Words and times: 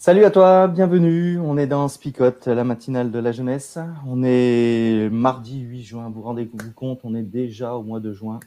Salut 0.00 0.24
à 0.24 0.30
toi, 0.30 0.66
bienvenue. 0.66 1.38
On 1.40 1.58
est 1.58 1.66
dans 1.66 1.86
Spicote, 1.86 2.46
la 2.46 2.64
matinale 2.64 3.10
de 3.10 3.18
la 3.18 3.32
jeunesse. 3.32 3.78
On 4.08 4.22
est 4.24 5.10
mardi 5.12 5.60
8 5.60 5.82
juin. 5.82 6.10
Vous 6.10 6.22
rendez-vous 6.22 6.56
compte, 6.74 7.00
on 7.04 7.14
est 7.14 7.22
déjà 7.22 7.74
au 7.74 7.82
mois 7.82 8.00
de 8.00 8.10
juin. 8.14 8.40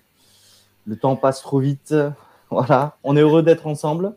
Le 0.88 0.95
temps 0.95 1.16
passe 1.16 1.44
trop 1.44 1.60
vite. 1.60 1.94
Voilà, 2.50 2.98
on 3.04 3.16
est 3.16 3.22
heureux 3.22 3.44
d'être 3.44 3.68
ensemble. 3.68 4.14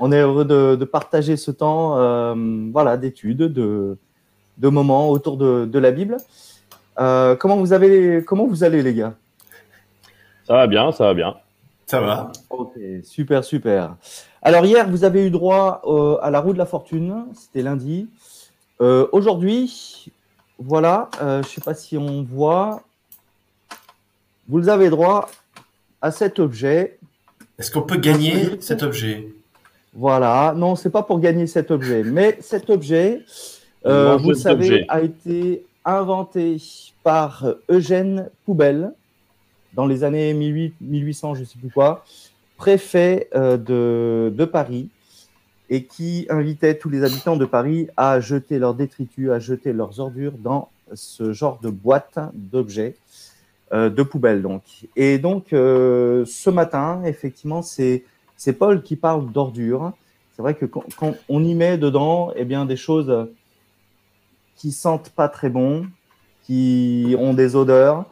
On 0.00 0.10
est 0.10 0.20
heureux 0.20 0.44
de, 0.44 0.84
partager 0.84 1.36
ce 1.36 1.52
temps 1.52 1.96
euh, 1.96 2.34
voilà, 2.72 2.96
d'études, 2.96 3.38
de, 3.38 3.96
de, 4.58 4.68
moments 4.68 5.10
autour 5.10 5.36
de, 5.36 5.78
la 5.78 5.92
Bible. 5.92 6.16
Euh, 6.98 7.36
comment, 7.36 7.56
vous 7.56 7.72
avez, 7.72 8.24
comment 8.24 8.46
vous 8.48 8.64
allez, 8.64 8.82
les 8.82 8.94
gars? 8.94 9.14
Ça 10.42 10.54
va 10.54 10.66
bien, 10.66 10.90
ça 10.90 11.04
va 11.04 11.14
bien. 11.14 11.36
Ça 11.86 12.00
va. 12.00 12.32
Ok, 12.50 12.72
super, 13.02 13.44
super. 13.44 13.96
Alors 14.42 14.64
hier, 14.64 14.88
vous 14.88 15.04
avez 15.04 15.26
eu 15.26 15.30
droit 15.30 15.82
euh, 15.84 16.16
à 16.22 16.30
la 16.30 16.40
roue 16.40 16.52
de 16.52 16.58
la 16.58 16.66
fortune, 16.66 17.26
c'était 17.34 17.62
lundi. 17.62 18.08
Euh, 18.80 19.06
aujourd'hui, 19.12 20.06
voilà, 20.58 21.08
euh, 21.20 21.42
je 21.42 21.48
ne 21.48 21.52
sais 21.52 21.60
pas 21.60 21.74
si 21.74 21.96
on 21.96 22.22
voit, 22.22 22.82
vous 24.48 24.68
avez 24.68 24.88
droit 24.90 25.30
à 26.00 26.10
cet 26.10 26.38
objet. 26.38 26.98
Est-ce 27.58 27.70
qu'on 27.70 27.82
peut 27.82 27.98
gagner 27.98 28.60
cet 28.60 28.82
objet? 28.82 29.28
Voilà, 29.92 30.54
non, 30.56 30.76
c'est 30.76 30.90
pas 30.90 31.02
pour 31.02 31.20
gagner 31.20 31.46
cet 31.46 31.70
objet, 31.70 32.02
mais 32.02 32.36
cet 32.40 32.68
objet, 32.68 33.24
vous 33.84 34.30
le 34.30 34.34
savez, 34.34 34.84
a 34.88 35.02
été 35.02 35.64
inventé 35.84 36.56
par 37.02 37.46
Eugène 37.68 38.30
Poubelle 38.44 38.92
dans 39.74 39.86
les 39.86 40.04
années 40.04 40.32
1800, 40.34 41.34
je 41.34 41.40
ne 41.40 41.44
sais 41.44 41.58
plus 41.58 41.70
quoi 41.70 42.04
préfet 42.56 43.28
euh, 43.34 44.30
de, 44.30 44.44
Paris 44.44 44.88
et 45.70 45.84
qui 45.84 46.26
invitait 46.28 46.76
tous 46.76 46.90
les 46.90 47.02
habitants 47.02 47.36
de 47.36 47.44
Paris 47.44 47.88
à 47.96 48.20
jeter 48.20 48.58
leurs 48.58 48.74
détritus, 48.74 49.30
à 49.30 49.38
jeter 49.38 49.72
leurs 49.72 50.00
ordures 50.00 50.38
dans 50.38 50.68
ce 50.92 51.32
genre 51.32 51.58
de 51.62 51.70
boîte 51.70 52.18
d'objets, 52.34 52.96
euh, 53.72 53.88
de 53.88 54.02
poubelles 54.02 54.42
donc. 54.42 54.62
Et 54.94 55.18
donc 55.18 55.52
euh, 55.52 56.24
ce 56.26 56.50
matin, 56.50 57.02
effectivement, 57.04 57.62
c'est 57.62 58.04
Paul 58.58 58.82
qui 58.82 58.96
parle 58.96 59.30
d'ordures. 59.32 59.92
C'est 60.36 60.42
vrai 60.42 60.54
que 60.54 60.66
quand, 60.66 60.84
on 61.28 61.44
y 61.44 61.54
met 61.54 61.78
dedans 61.78 62.32
eh 62.36 62.44
bien, 62.44 62.66
des 62.66 62.76
choses 62.76 63.28
qui 64.56 64.72
sentent 64.72 65.10
pas 65.10 65.28
très 65.28 65.48
bon, 65.48 65.86
qui 66.44 67.14
ont 67.18 67.34
des 67.34 67.56
odeurs, 67.56 68.04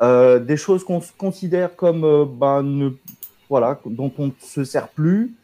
des 0.00 0.56
choses 0.56 0.84
qu'on 0.84 1.00
considère 1.16 1.76
comme 1.76 2.28
ben, 2.38 2.62
ne 2.62 2.90
voilà, 3.48 3.78
dont 3.86 4.12
on 4.18 4.26
ne 4.26 4.32
se 4.40 4.64
sert 4.64 4.88
plus, 4.88 5.34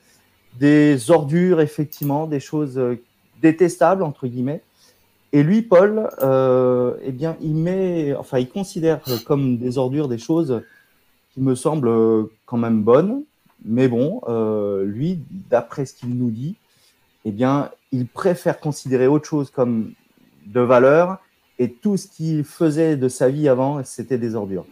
des 0.58 1.10
ordures, 1.10 1.60
effectivement, 1.60 2.26
des 2.26 2.40
choses 2.40 2.78
euh, 2.78 3.00
détestables, 3.40 4.02
entre 4.02 4.26
guillemets. 4.26 4.62
Et 5.32 5.42
lui, 5.42 5.62
Paul, 5.62 6.08
euh, 6.22 6.96
eh 7.02 7.12
bien, 7.12 7.36
il 7.40 7.54
met, 7.54 8.14
enfin, 8.16 8.38
il 8.38 8.48
considère 8.48 9.00
comme 9.26 9.58
des 9.58 9.78
ordures 9.78 10.08
des 10.08 10.18
choses 10.18 10.62
qui 11.32 11.40
me 11.40 11.54
semblent 11.54 11.88
euh, 11.88 12.24
quand 12.46 12.56
même 12.56 12.82
bonnes, 12.82 13.22
mais 13.64 13.88
bon, 13.88 14.22
lui, 14.82 15.20
d'après 15.50 15.84
ce 15.84 15.92
qu'il 15.92 16.16
nous 16.16 16.30
dit, 16.30 16.56
eh 17.26 17.30
bien, 17.30 17.70
il 17.92 18.06
préfère 18.06 18.58
considérer 18.58 19.06
autre 19.06 19.28
chose 19.28 19.50
comme 19.50 19.92
de 20.46 20.60
valeur, 20.60 21.18
et 21.60 21.72
tout 21.72 21.96
ce 21.96 22.08
qu'il 22.08 22.42
faisait 22.42 22.96
de 22.96 23.08
sa 23.08 23.28
vie 23.28 23.48
avant, 23.48 23.84
c'était 23.84 24.18
des 24.18 24.34
ordures 24.34 24.66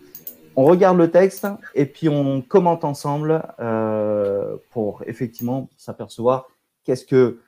on 0.59 0.65
regarde 0.65 0.99
le 0.99 1.09
texte 1.09 1.47
et 1.77 1.87
puis 1.87 2.09
on 2.09 2.43
commente 2.43 2.83
ensemble 2.83 3.47
euh, 3.61 4.57
pour 4.73 5.05
effectivement 5.07 5.71
s'apercevoir 5.77 6.49
qu'est-ce 6.83 7.07
que 7.07 7.39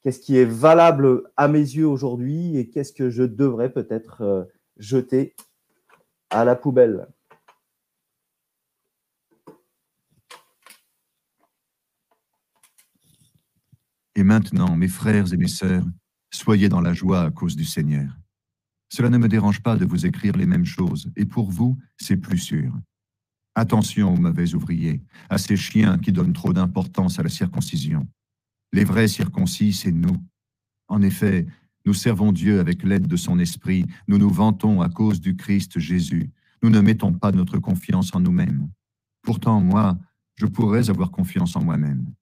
qu'est-ce 0.00 0.20
qui 0.20 0.38
est 0.38 0.44
valable 0.44 1.24
à 1.36 1.48
mes 1.48 1.58
yeux 1.58 1.88
aujourd'hui 1.88 2.56
et 2.56 2.70
qu'est-ce 2.70 2.92
que 2.92 3.10
je 3.10 3.24
devrais 3.24 3.72
peut-être 3.72 4.22
euh, 4.22 4.44
jeter 4.76 5.34
à 6.30 6.44
la 6.44 6.54
poubelle. 6.54 7.08
Et 14.14 14.22
maintenant, 14.22 14.76
mes 14.76 14.86
frères 14.86 15.32
et 15.32 15.36
mes 15.36 15.48
sœurs, 15.48 15.82
soyez 16.30 16.68
dans 16.68 16.80
la 16.80 16.94
joie 16.94 17.22
à 17.22 17.30
cause 17.32 17.56
du 17.56 17.64
Seigneur. 17.64 18.21
Cela 18.94 19.08
ne 19.08 19.16
me 19.16 19.26
dérange 19.26 19.62
pas 19.62 19.76
de 19.76 19.86
vous 19.86 20.04
écrire 20.04 20.36
les 20.36 20.44
mêmes 20.44 20.66
choses, 20.66 21.10
et 21.16 21.24
pour 21.24 21.50
vous, 21.50 21.78
c'est 21.96 22.18
plus 22.18 22.36
sûr. 22.36 22.78
Attention 23.54 24.12
aux 24.12 24.18
mauvais 24.18 24.52
ouvriers, 24.52 25.00
à 25.30 25.38
ces 25.38 25.56
chiens 25.56 25.96
qui 25.96 26.12
donnent 26.12 26.34
trop 26.34 26.52
d'importance 26.52 27.18
à 27.18 27.22
la 27.22 27.30
circoncision. 27.30 28.06
Les 28.70 28.84
vrais 28.84 29.08
circoncis, 29.08 29.72
c'est 29.72 29.92
nous. 29.92 30.22
En 30.88 31.00
effet, 31.00 31.46
nous 31.86 31.94
servons 31.94 32.32
Dieu 32.32 32.60
avec 32.60 32.82
l'aide 32.82 33.06
de 33.06 33.16
son 33.16 33.38
esprit, 33.38 33.86
nous 34.08 34.18
nous 34.18 34.28
vantons 34.28 34.82
à 34.82 34.90
cause 34.90 35.22
du 35.22 35.36
Christ 35.36 35.78
Jésus, 35.78 36.30
nous 36.62 36.68
ne 36.68 36.80
mettons 36.82 37.14
pas 37.14 37.32
notre 37.32 37.56
confiance 37.56 38.14
en 38.14 38.20
nous-mêmes. 38.20 38.68
Pourtant, 39.22 39.58
moi, 39.62 39.98
je 40.34 40.44
pourrais 40.44 40.90
avoir 40.90 41.10
confiance 41.10 41.56
en 41.56 41.64
moi-même. 41.64 42.12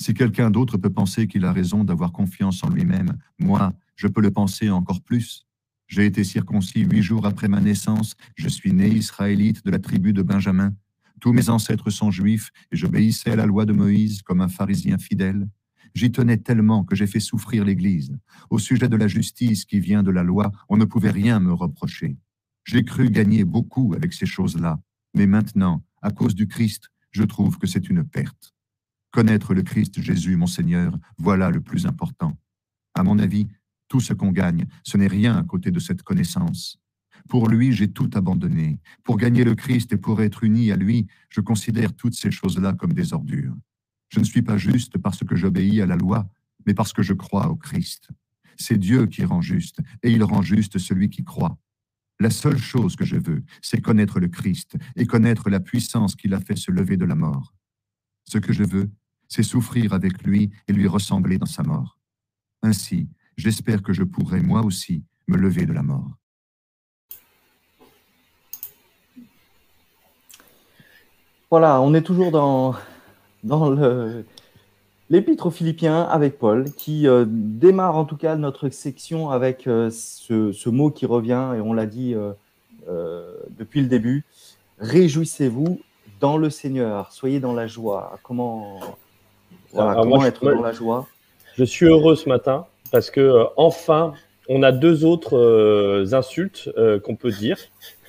Si 0.00 0.12
quelqu'un 0.12 0.50
d'autre 0.50 0.76
peut 0.76 0.90
penser 0.90 1.28
qu'il 1.28 1.44
a 1.44 1.52
raison 1.52 1.84
d'avoir 1.84 2.10
confiance 2.10 2.64
en 2.64 2.68
lui-même, 2.68 3.16
moi, 3.38 3.74
je 3.94 4.08
peux 4.08 4.20
le 4.20 4.32
penser 4.32 4.70
encore 4.70 5.02
plus. 5.02 5.45
J'ai 5.88 6.06
été 6.06 6.24
circoncis 6.24 6.80
huit 6.80 7.02
jours 7.02 7.26
après 7.26 7.48
ma 7.48 7.60
naissance. 7.60 8.14
Je 8.34 8.48
suis 8.48 8.72
né 8.72 8.88
israélite 8.88 9.64
de 9.64 9.70
la 9.70 9.78
tribu 9.78 10.12
de 10.12 10.22
Benjamin. 10.22 10.74
Tous 11.20 11.32
mes 11.32 11.48
ancêtres 11.48 11.90
sont 11.90 12.10
juifs 12.10 12.50
et 12.70 12.76
j'obéissais 12.76 13.30
à 13.30 13.36
la 13.36 13.46
loi 13.46 13.64
de 13.64 13.72
Moïse 13.72 14.22
comme 14.22 14.40
un 14.40 14.48
pharisien 14.48 14.98
fidèle. 14.98 15.48
J'y 15.94 16.12
tenais 16.12 16.36
tellement 16.36 16.84
que 16.84 16.94
j'ai 16.94 17.06
fait 17.06 17.20
souffrir 17.20 17.64
l'Église. 17.64 18.14
Au 18.50 18.58
sujet 18.58 18.88
de 18.88 18.96
la 18.96 19.08
justice 19.08 19.64
qui 19.64 19.80
vient 19.80 20.02
de 20.02 20.10
la 20.10 20.22
loi, 20.22 20.52
on 20.68 20.76
ne 20.76 20.84
pouvait 20.84 21.10
rien 21.10 21.40
me 21.40 21.52
reprocher. 21.52 22.18
J'ai 22.64 22.84
cru 22.84 23.08
gagner 23.08 23.44
beaucoup 23.44 23.94
avec 23.94 24.12
ces 24.12 24.26
choses-là, 24.26 24.78
mais 25.14 25.26
maintenant, 25.26 25.82
à 26.02 26.10
cause 26.10 26.34
du 26.34 26.48
Christ, 26.48 26.90
je 27.12 27.22
trouve 27.22 27.58
que 27.58 27.66
c'est 27.66 27.88
une 27.88 28.04
perte. 28.04 28.54
Connaître 29.10 29.54
le 29.54 29.62
Christ 29.62 30.02
Jésus, 30.02 30.36
mon 30.36 30.46
Seigneur, 30.46 30.98
voilà 31.16 31.48
le 31.50 31.62
plus 31.62 31.86
important. 31.86 32.36
À 32.92 33.02
mon 33.02 33.18
avis, 33.18 33.48
tout 33.88 34.00
ce 34.00 34.12
qu'on 34.12 34.32
gagne, 34.32 34.66
ce 34.84 34.96
n'est 34.96 35.06
rien 35.06 35.36
à 35.36 35.42
côté 35.42 35.70
de 35.70 35.78
cette 35.78 36.02
connaissance. 36.02 36.78
Pour 37.28 37.48
lui, 37.48 37.72
j'ai 37.72 37.88
tout 37.88 38.10
abandonné. 38.14 38.80
Pour 39.02 39.16
gagner 39.16 39.44
le 39.44 39.54
Christ 39.54 39.92
et 39.92 39.96
pour 39.96 40.22
être 40.22 40.44
uni 40.44 40.70
à 40.70 40.76
lui, 40.76 41.06
je 41.28 41.40
considère 41.40 41.94
toutes 41.94 42.14
ces 42.14 42.30
choses-là 42.30 42.74
comme 42.74 42.92
des 42.92 43.12
ordures. 43.12 43.54
Je 44.08 44.20
ne 44.20 44.24
suis 44.24 44.42
pas 44.42 44.56
juste 44.56 44.98
parce 44.98 45.24
que 45.24 45.34
j'obéis 45.34 45.80
à 45.80 45.86
la 45.86 45.96
loi, 45.96 46.28
mais 46.66 46.74
parce 46.74 46.92
que 46.92 47.02
je 47.02 47.14
crois 47.14 47.48
au 47.48 47.56
Christ. 47.56 48.10
C'est 48.56 48.78
Dieu 48.78 49.06
qui 49.06 49.24
rend 49.24 49.40
juste, 49.40 49.80
et 50.02 50.10
il 50.10 50.22
rend 50.22 50.42
juste 50.42 50.78
celui 50.78 51.10
qui 51.10 51.24
croit. 51.24 51.58
La 52.18 52.30
seule 52.30 52.58
chose 52.58 52.96
que 52.96 53.04
je 53.04 53.16
veux, 53.16 53.44
c'est 53.60 53.82
connaître 53.82 54.20
le 54.20 54.28
Christ 54.28 54.76
et 54.94 55.06
connaître 55.06 55.50
la 55.50 55.60
puissance 55.60 56.16
qu'il 56.16 56.32
a 56.32 56.40
fait 56.40 56.56
se 56.56 56.70
lever 56.70 56.96
de 56.96 57.04
la 57.04 57.14
mort. 57.14 57.54
Ce 58.24 58.38
que 58.38 58.52
je 58.52 58.64
veux, 58.64 58.90
c'est 59.28 59.42
souffrir 59.42 59.92
avec 59.92 60.22
lui 60.22 60.50
et 60.66 60.72
lui 60.72 60.86
ressembler 60.86 61.36
dans 61.36 61.46
sa 61.46 61.62
mort. 61.62 61.98
Ainsi, 62.62 63.08
j'espère 63.36 63.82
que 63.82 63.92
je 63.92 64.02
pourrai 64.02 64.40
moi 64.40 64.62
aussi 64.62 65.02
me 65.28 65.36
lever 65.36 65.66
de 65.66 65.72
la 65.72 65.82
mort. 65.82 66.10
Voilà, 71.50 71.80
on 71.80 71.94
est 71.94 72.02
toujours 72.02 72.32
dans, 72.32 72.74
dans 73.44 73.70
l'épître 75.10 75.46
aux 75.46 75.50
Philippiens 75.50 76.02
avec 76.02 76.38
Paul, 76.38 76.72
qui 76.72 77.06
euh, 77.06 77.24
démarre 77.28 77.96
en 77.96 78.04
tout 78.04 78.16
cas 78.16 78.34
notre 78.34 78.68
section 78.68 79.30
avec 79.30 79.68
euh, 79.68 79.90
ce, 79.90 80.68
mot 80.68 80.90
qui 80.90 81.06
revient, 81.06 81.52
et 81.56 81.60
on 81.60 81.72
l'a 81.72 81.86
dit 81.86 82.14
euh, 82.88 83.32
depuis 83.58 83.80
le 83.80 83.86
début, 83.86 84.24
réjouissez-vous 84.80 85.80
dans 86.20 86.36
le 86.36 86.50
Seigneur, 86.50 87.12
soyez 87.12 87.38
dans 87.38 87.52
la 87.52 87.68
joie. 87.68 88.18
Comment, 88.24 88.80
voilà, 89.72 89.94
comment 90.02 90.24
être 90.24 90.44
dans 90.44 90.62
la 90.62 90.72
joie? 90.72 91.06
Je 91.56 91.64
suis 91.64 91.86
heureux 91.86 92.16
ce 92.16 92.28
matin 92.28 92.66
parce 92.90 93.10
que 93.10 93.44
enfin, 93.56 94.14
on 94.48 94.62
a 94.62 94.72
deux 94.72 95.04
autres 95.04 96.06
insultes 96.12 96.70
qu'on 97.04 97.16
peut 97.16 97.30
dire. 97.30 97.58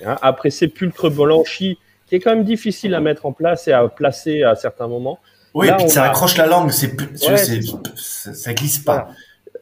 Hein. 0.04 0.16
après 0.22 0.50
sépulcre 0.50 1.10
blanchi, 1.10 1.78
qui 2.06 2.14
est 2.14 2.20
quand 2.20 2.30
même 2.30 2.44
difficile 2.44 2.94
à 2.94 3.00
mettre 3.00 3.26
en 3.26 3.32
place 3.32 3.68
et 3.68 3.72
à 3.72 3.86
placer 3.88 4.42
à 4.42 4.54
certains 4.54 4.88
moments. 4.88 5.18
Oui, 5.54 5.68
et 5.68 5.72
puis 5.72 5.88
ça 5.88 6.04
accroche 6.04 6.36
la 6.36 6.46
langue, 6.46 6.70
c'est, 6.70 6.94
ça 7.14 8.54
glisse 8.54 8.78
pas. 8.78 9.08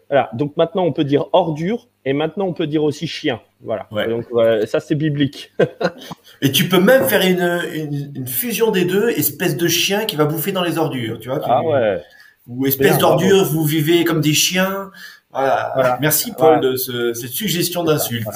Voilà. 0.08 0.30
Donc 0.34 0.56
maintenant, 0.56 0.84
on 0.84 0.92
peut 0.92 1.04
dire 1.04 1.26
ordure 1.32 1.88
et 2.04 2.12
maintenant, 2.12 2.46
on 2.46 2.52
peut 2.52 2.66
dire 2.66 2.84
aussi 2.84 3.06
chien. 3.06 3.40
Voilà. 3.62 3.88
Donc 4.08 4.26
ça, 4.66 4.80
c'est 4.80 4.94
biblique. 4.94 5.52
et 6.42 6.52
tu 6.52 6.68
peux 6.68 6.80
même 6.80 7.04
faire 7.04 7.22
une, 7.22 8.12
une, 8.14 8.26
fusion 8.26 8.70
des 8.70 8.84
deux, 8.84 9.10
espèce 9.10 9.56
de 9.56 9.66
chien 9.68 10.04
qui 10.04 10.16
va 10.16 10.24
bouffer 10.24 10.52
dans 10.52 10.62
les 10.62 10.78
ordures, 10.78 11.18
tu 11.18 11.28
vois. 11.28 11.40
Ah 11.44 11.62
ouais. 11.62 12.02
Ou 12.48 12.66
espèce 12.66 12.98
d'ordure, 12.98 13.44
vous 13.44 13.64
vivez 13.64 14.04
comme 14.04 14.20
des 14.20 14.34
chiens. 14.34 14.90
Voilà. 15.32 15.98
Merci 16.00 16.32
Paul 16.36 16.60
de 16.60 16.76
cette 16.76 17.30
suggestion 17.30 17.84
d'insulte. 17.84 18.28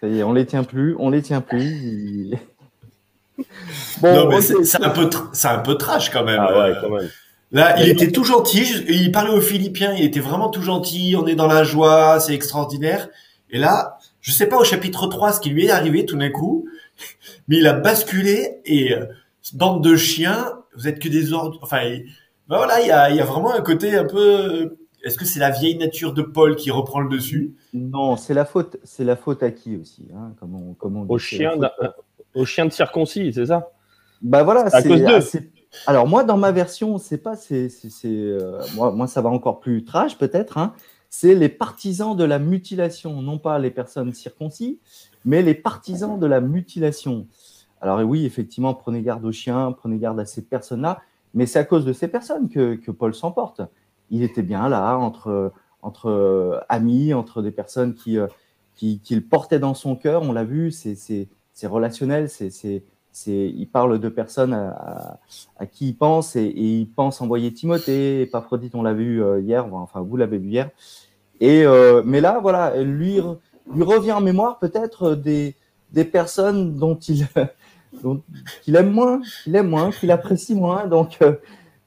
Ça 0.00 0.06
y 0.06 0.20
est, 0.20 0.22
on 0.22 0.32
les 0.32 0.46
tient 0.46 0.64
plus, 0.64 0.94
on 0.98 1.10
les 1.10 1.22
tient 1.22 1.40
plus. 1.40 2.30
bon, 4.00 4.28
mais 4.28 4.40
c'est 4.40 4.82
un 4.82 4.90
peu, 4.90 5.10
c'est 5.32 5.48
un 5.48 5.58
peu 5.58 5.76
trash 5.76 6.10
quand 6.10 6.24
même. 6.24 6.40
Ah 6.40 6.58
ouais, 6.58 6.74
quand 6.80 6.90
même. 6.90 7.08
Là, 7.50 7.80
il 7.80 7.88
était 7.88 8.12
tout 8.12 8.24
gentil. 8.24 8.64
Il 8.88 9.10
parlait 9.10 9.32
aux 9.32 9.40
Philippiens. 9.40 9.94
Il 9.94 10.04
était 10.04 10.20
vraiment 10.20 10.50
tout 10.50 10.62
gentil. 10.62 11.16
On 11.18 11.26
est 11.26 11.34
dans 11.34 11.46
la 11.46 11.64
joie. 11.64 12.20
C'est 12.20 12.34
extraordinaire. 12.34 13.08
Et 13.50 13.58
là, 13.58 13.98
je 14.20 14.32
sais 14.32 14.46
pas 14.46 14.58
au 14.58 14.64
chapitre 14.64 15.06
3 15.06 15.32
ce 15.32 15.40
qui 15.40 15.50
lui 15.50 15.66
est 15.66 15.70
arrivé 15.70 16.04
tout 16.04 16.16
d'un 16.16 16.30
coup, 16.30 16.68
mais 17.48 17.58
il 17.58 17.66
a 17.66 17.72
basculé 17.72 18.60
et 18.64 18.92
euh, 18.92 19.06
bande 19.54 19.82
de 19.82 19.96
chiens. 19.96 20.52
Vous 20.76 20.86
êtes 20.86 20.98
que 20.98 21.08
des 21.08 21.32
ordres. 21.32 21.58
Enfin, 21.62 21.80
ben 22.48 22.56
voilà, 22.56 22.80
il 22.80 22.88
y 22.88 22.90
a, 22.90 23.10
il 23.10 23.16
y 23.16 23.20
a 23.20 23.24
vraiment 23.24 23.52
un 23.52 23.60
côté 23.60 23.96
un 23.96 24.04
peu. 24.04 24.76
Est-ce 25.04 25.16
que 25.16 25.24
c'est 25.24 25.40
la 25.40 25.50
vieille 25.50 25.76
nature 25.76 26.12
de 26.12 26.22
Paul 26.22 26.56
qui 26.56 26.70
reprend 26.70 27.00
le 27.00 27.08
dessus? 27.08 27.54
Non, 27.72 28.16
c'est 28.16 28.34
la 28.34 28.44
faute. 28.44 28.78
C'est 28.82 29.04
la 29.04 29.16
faute 29.16 29.42
à 29.42 29.50
qui 29.50 29.76
aussi 29.76 30.08
hein, 30.14 30.32
comme 30.40 30.54
on, 30.54 30.74
comme 30.74 30.96
on 30.96 31.04
dit, 31.04 31.10
Au 31.10 31.18
chien, 31.18 31.52
au 32.34 32.44
chien 32.44 32.66
de 32.66 32.72
circoncis, 32.72 33.32
c'est 33.32 33.46
ça? 33.46 33.70
Bah 34.22 34.42
voilà. 34.42 34.68
C'est 34.70 34.76
à 34.76 34.82
cause 34.82 35.02
d'eux. 35.02 35.40
Alors 35.86 36.08
moi, 36.08 36.24
dans 36.24 36.36
ma 36.36 36.50
version, 36.50 36.98
c'est 36.98 37.18
pas, 37.18 37.36
c'est, 37.36 37.70
euh, 38.06 38.60
moi, 38.74 38.90
moi, 38.90 39.06
ça 39.06 39.20
va 39.20 39.28
encore 39.28 39.60
plus 39.60 39.84
trash 39.84 40.16
peut-être. 40.16 40.58
Hein. 40.58 40.72
c'est 41.10 41.34
les 41.34 41.48
partisans 41.48 42.16
de 42.16 42.24
la 42.24 42.38
mutilation, 42.38 43.22
non 43.22 43.38
pas 43.38 43.58
les 43.58 43.70
personnes 43.70 44.12
circoncis, 44.12 44.78
mais 45.24 45.42
les 45.42 45.54
partisans 45.54 46.18
de 46.18 46.26
la 46.26 46.40
mutilation. 46.40 47.26
Alors 47.80 48.00
oui, 48.00 48.26
effectivement, 48.26 48.74
prenez 48.74 49.02
garde 49.02 49.24
aux 49.24 49.32
chiens, 49.32 49.72
prenez 49.72 49.98
garde 49.98 50.18
à 50.18 50.24
ces 50.24 50.42
personnes-là, 50.42 51.00
mais 51.34 51.46
c'est 51.46 51.58
à 51.58 51.64
cause 51.64 51.84
de 51.84 51.92
ces 51.92 52.08
personnes 52.08 52.48
que, 52.48 52.74
que 52.74 52.90
Paul 52.90 53.14
s'emporte. 53.14 53.60
Il 54.10 54.22
était 54.22 54.42
bien 54.42 54.68
là, 54.68 54.96
entre, 54.96 55.52
entre 55.82 56.08
euh, 56.08 56.60
amis, 56.68 57.14
entre 57.14 57.42
des 57.42 57.50
personnes 57.50 57.94
qui, 57.94 58.18
euh, 58.18 58.26
qui, 58.74 59.00
qui, 59.00 59.14
le 59.14 59.20
portaient 59.20 59.58
dans 59.58 59.74
son 59.74 59.96
cœur. 59.96 60.22
On 60.22 60.32
l'a 60.32 60.44
vu, 60.44 60.70
c'est 60.70 61.26
relationnel, 61.66 62.28
c'est 62.28 62.82
il 63.26 63.66
parle 63.66 63.98
de 63.98 64.08
personnes 64.08 64.52
à, 64.52 65.18
qui 65.70 65.88
il 65.88 65.96
pense 65.96 66.36
et, 66.36 66.46
il 66.46 66.88
pense 66.88 67.20
envoyer 67.20 67.52
Timothée. 67.52 68.22
Epaphrodite, 68.22 68.74
on 68.74 68.82
l'a 68.82 68.94
vu 68.94 69.22
euh, 69.22 69.40
hier, 69.40 69.72
enfin 69.74 70.00
vous 70.00 70.16
l'avez 70.16 70.38
vu 70.38 70.50
hier. 70.50 70.70
Et 71.40 71.64
euh, 71.64 72.02
mais 72.04 72.20
là, 72.20 72.38
voilà, 72.40 72.82
lui 72.82 73.20
lui 73.72 73.82
revient 73.82 74.12
en 74.12 74.20
mémoire 74.20 74.58
peut-être 74.58 75.14
des 75.14 75.56
des 75.92 76.04
personnes 76.04 76.76
dont 76.76 76.96
il 76.96 77.26
qu'il 78.62 78.76
aime 78.76 78.90
moins, 78.90 79.20
qu'il 79.44 79.56
aime 79.56 79.68
moins, 79.68 79.90
qu'il 79.90 80.10
apprécie 80.10 80.54
moins. 80.54 80.86
Donc 80.86 81.18
euh, 81.22 81.34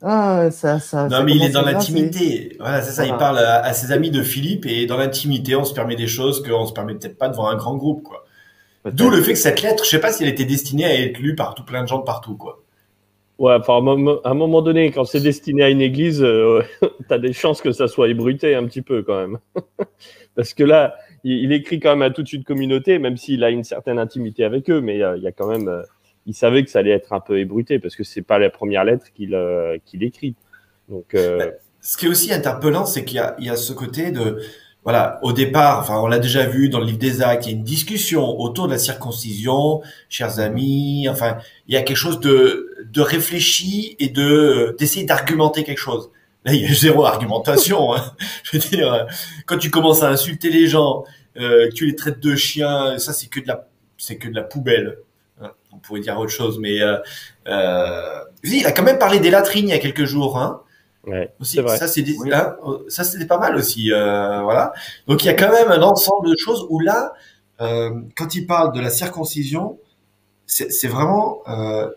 ah, 0.02 0.50
ça, 0.52 0.80
ça, 0.80 1.08
non, 1.08 1.24
mais 1.24 1.34
il 1.34 1.44
est 1.44 1.50
dans 1.50 1.62
l'intimité. 1.62 2.56
Voilà, 2.60 2.82
c'est 2.82 2.92
ça. 2.92 3.06
Il 3.06 3.16
parle 3.18 3.40
à, 3.40 3.64
à, 3.64 3.74
ses 3.74 3.92
amis 3.92 4.12
de 4.12 4.24
Philippe 4.24 4.66
et 4.66 4.86
dans 4.86 4.98
l'intimité, 4.98 5.56
on 5.56 5.64
se 5.64 5.74
permet 5.74 5.96
des 5.96 6.08
choses 6.08 6.44
qu'on 6.44 6.66
se 6.66 6.74
permet 6.74 6.96
peut-être 6.96 7.18
pas 7.18 7.30
devant 7.30 7.48
un 7.48 7.56
grand 7.56 7.76
groupe, 7.76 8.04
quoi. 8.04 8.26
D'où 8.86 9.12
le 9.12 9.22
fait 9.22 9.34
que 9.34 9.40
cette 9.40 9.62
lettre, 9.62 9.84
je 9.86 9.90
sais 9.90 10.02
pas 10.02 10.12
si 10.12 10.24
elle 10.24 10.30
était 10.30 10.46
destinée 10.46 10.86
à 10.86 11.00
être 11.00 11.20
lue 11.20 11.36
par 11.36 11.54
tout 11.54 11.64
plein 11.64 11.84
de 11.84 11.88
gens 11.88 12.00
de 12.00 12.04
partout, 12.04 12.36
quoi. 12.36 12.64
Ouais, 13.38 13.56
enfin, 13.56 13.74
à 14.24 14.30
un 14.30 14.34
moment 14.34 14.62
donné, 14.62 14.92
quand 14.92 15.06
c'est 15.06 15.20
destiné 15.20 15.64
à 15.64 15.70
une 15.70 15.82
église, 15.82 16.22
euh, 16.22 16.62
tu 16.82 17.14
as 17.14 17.18
des 17.18 17.34
chances 17.34 17.62
que 17.62 17.72
ça 17.72 17.88
soit 17.88 18.08
ébruité 18.08 18.56
un 18.56 18.66
petit 18.66 18.82
peu 18.82 19.04
quand 19.04 19.20
même. 19.20 19.40
Parce 20.36 20.54
que 20.54 20.64
là, 20.64 20.96
il, 21.24 21.52
écrit 21.52 21.80
quand 21.80 21.92
même 21.92 22.02
à 22.02 22.10
toute 22.10 22.32
une 22.34 22.44
communauté, 22.44 23.00
même 23.00 23.18
s'il 23.18 23.44
a 23.44 23.50
une 23.50 23.64
certaine 23.64 24.00
intimité 24.00 24.44
avec 24.44 24.70
eux, 24.70 24.82
mais 24.82 24.96
il 24.96 25.24
y 25.24 25.28
a 25.28 25.32
quand 25.32 25.48
même, 25.48 25.68
euh, 25.68 25.84
il 26.26 26.34
savait 26.34 26.64
que 26.64 26.70
ça 26.70 26.80
allait 26.80 26.92
être 26.92 27.14
un 27.14 27.20
peu 27.20 27.40
ébruité 27.40 27.80
parce 27.80 27.96
que 27.96 28.04
c'est 28.04 28.22
pas 28.22 28.40
la 28.40 28.50
première 28.50 28.84
lettre 28.84 29.06
qu'il 29.14 29.36
euh, 29.36 29.78
qu'il 29.86 30.04
écrit. 30.04 30.36
Donc, 30.90 31.16
ce 31.84 31.98
qui 31.98 32.06
est 32.06 32.10
aussi 32.10 32.32
interpellant, 32.32 32.86
c'est 32.86 33.06
qu'il 33.06 33.24
y, 33.40 33.46
y 33.46 33.50
a, 33.50 33.56
ce 33.56 33.74
côté 33.74 34.12
de 34.12 34.40
voilà, 34.84 35.20
au 35.22 35.32
départ, 35.32 35.80
enfin, 35.80 36.00
on 36.00 36.08
l'a 36.08 36.18
déjà 36.18 36.48
vu 36.48 36.70
dans 36.70 36.80
le 36.80 36.86
livre 36.86 36.98
des 36.98 37.22
Actes, 37.22 37.46
il 37.46 37.52
y 37.52 37.54
a 37.54 37.58
une 37.58 37.64
discussion 37.64 38.40
autour 38.40 38.66
de 38.66 38.72
la 38.72 38.80
circoncision, 38.80 39.82
chers 40.10 40.40
amis. 40.40 41.08
Enfin, 41.08 41.38
il 41.68 41.76
y 41.76 41.78
a 41.78 41.84
quelque 41.84 41.98
chose 41.98 42.20
de, 42.20 42.76
de 42.92 43.02
réfléchi 43.02 43.96
et 44.00 44.10
de 44.10 44.76
d'essayer 44.80 45.06
d'argumenter 45.06 45.64
quelque 45.64 45.78
chose. 45.78 46.10
Là, 46.44 46.54
il 46.54 46.62
y 46.62 46.66
a 46.66 46.74
zéro 46.74 47.06
argumentation. 47.06 47.94
Hein. 47.96 48.14
Je 48.44 48.58
veux 48.58 48.60
dire, 48.60 49.08
quand 49.46 49.58
tu 49.58 49.70
commences 49.70 50.04
à 50.04 50.10
insulter 50.10 50.50
les 50.50 50.68
gens, 50.68 51.04
euh, 51.38 51.70
que 51.70 51.74
tu 51.74 51.86
les 51.86 51.96
traites 51.96 52.20
de 52.20 52.36
chiens, 52.36 52.98
ça 52.98 53.14
c'est 53.14 53.28
que 53.28 53.40
de 53.40 53.48
la, 53.48 53.68
c'est 53.98 54.18
que 54.18 54.28
de 54.28 54.36
la 54.36 54.44
poubelle. 54.44 54.98
Hein. 55.42 55.52
On 55.72 55.78
pourrait 55.78 56.02
dire 56.02 56.18
autre 56.20 56.32
chose, 56.32 56.60
mais 56.60 56.82
euh, 56.82 56.98
euh, 57.48 58.20
il 58.44 58.66
a 58.66 58.72
quand 58.72 58.84
même 58.84 59.00
parlé 59.00 59.20
des 59.20 59.30
latrines 59.30 59.68
il 59.68 59.72
y 59.72 59.74
a 59.74 59.80
quelques 59.80 60.06
jours. 60.06 60.38
Hein. 60.38 60.62
Ouais, 61.08 61.34
aussi, 61.40 61.58
ça 61.58 61.88
c'est 61.88 62.06
hein, 62.32 62.58
ça 62.88 63.04
c'était 63.04 63.26
pas 63.26 63.40
mal 63.40 63.56
aussi 63.56 63.92
euh, 63.92 64.44
voilà 64.44 64.72
donc 65.08 65.24
il 65.24 65.26
y 65.26 65.30
a 65.30 65.34
quand 65.34 65.52
même 65.52 65.72
un 65.72 65.82
ensemble 65.82 66.30
de 66.30 66.36
choses 66.38 66.68
où 66.70 66.80
là 66.80 67.14
euh, 67.60 67.90
quand 68.16 68.36
il 68.36 68.46
parle 68.46 68.72
de 68.72 68.80
la 68.80 68.92
circoncision 68.92 69.80
c'est 70.46 70.88
vraiment 70.88 71.42
euh, 71.48 71.90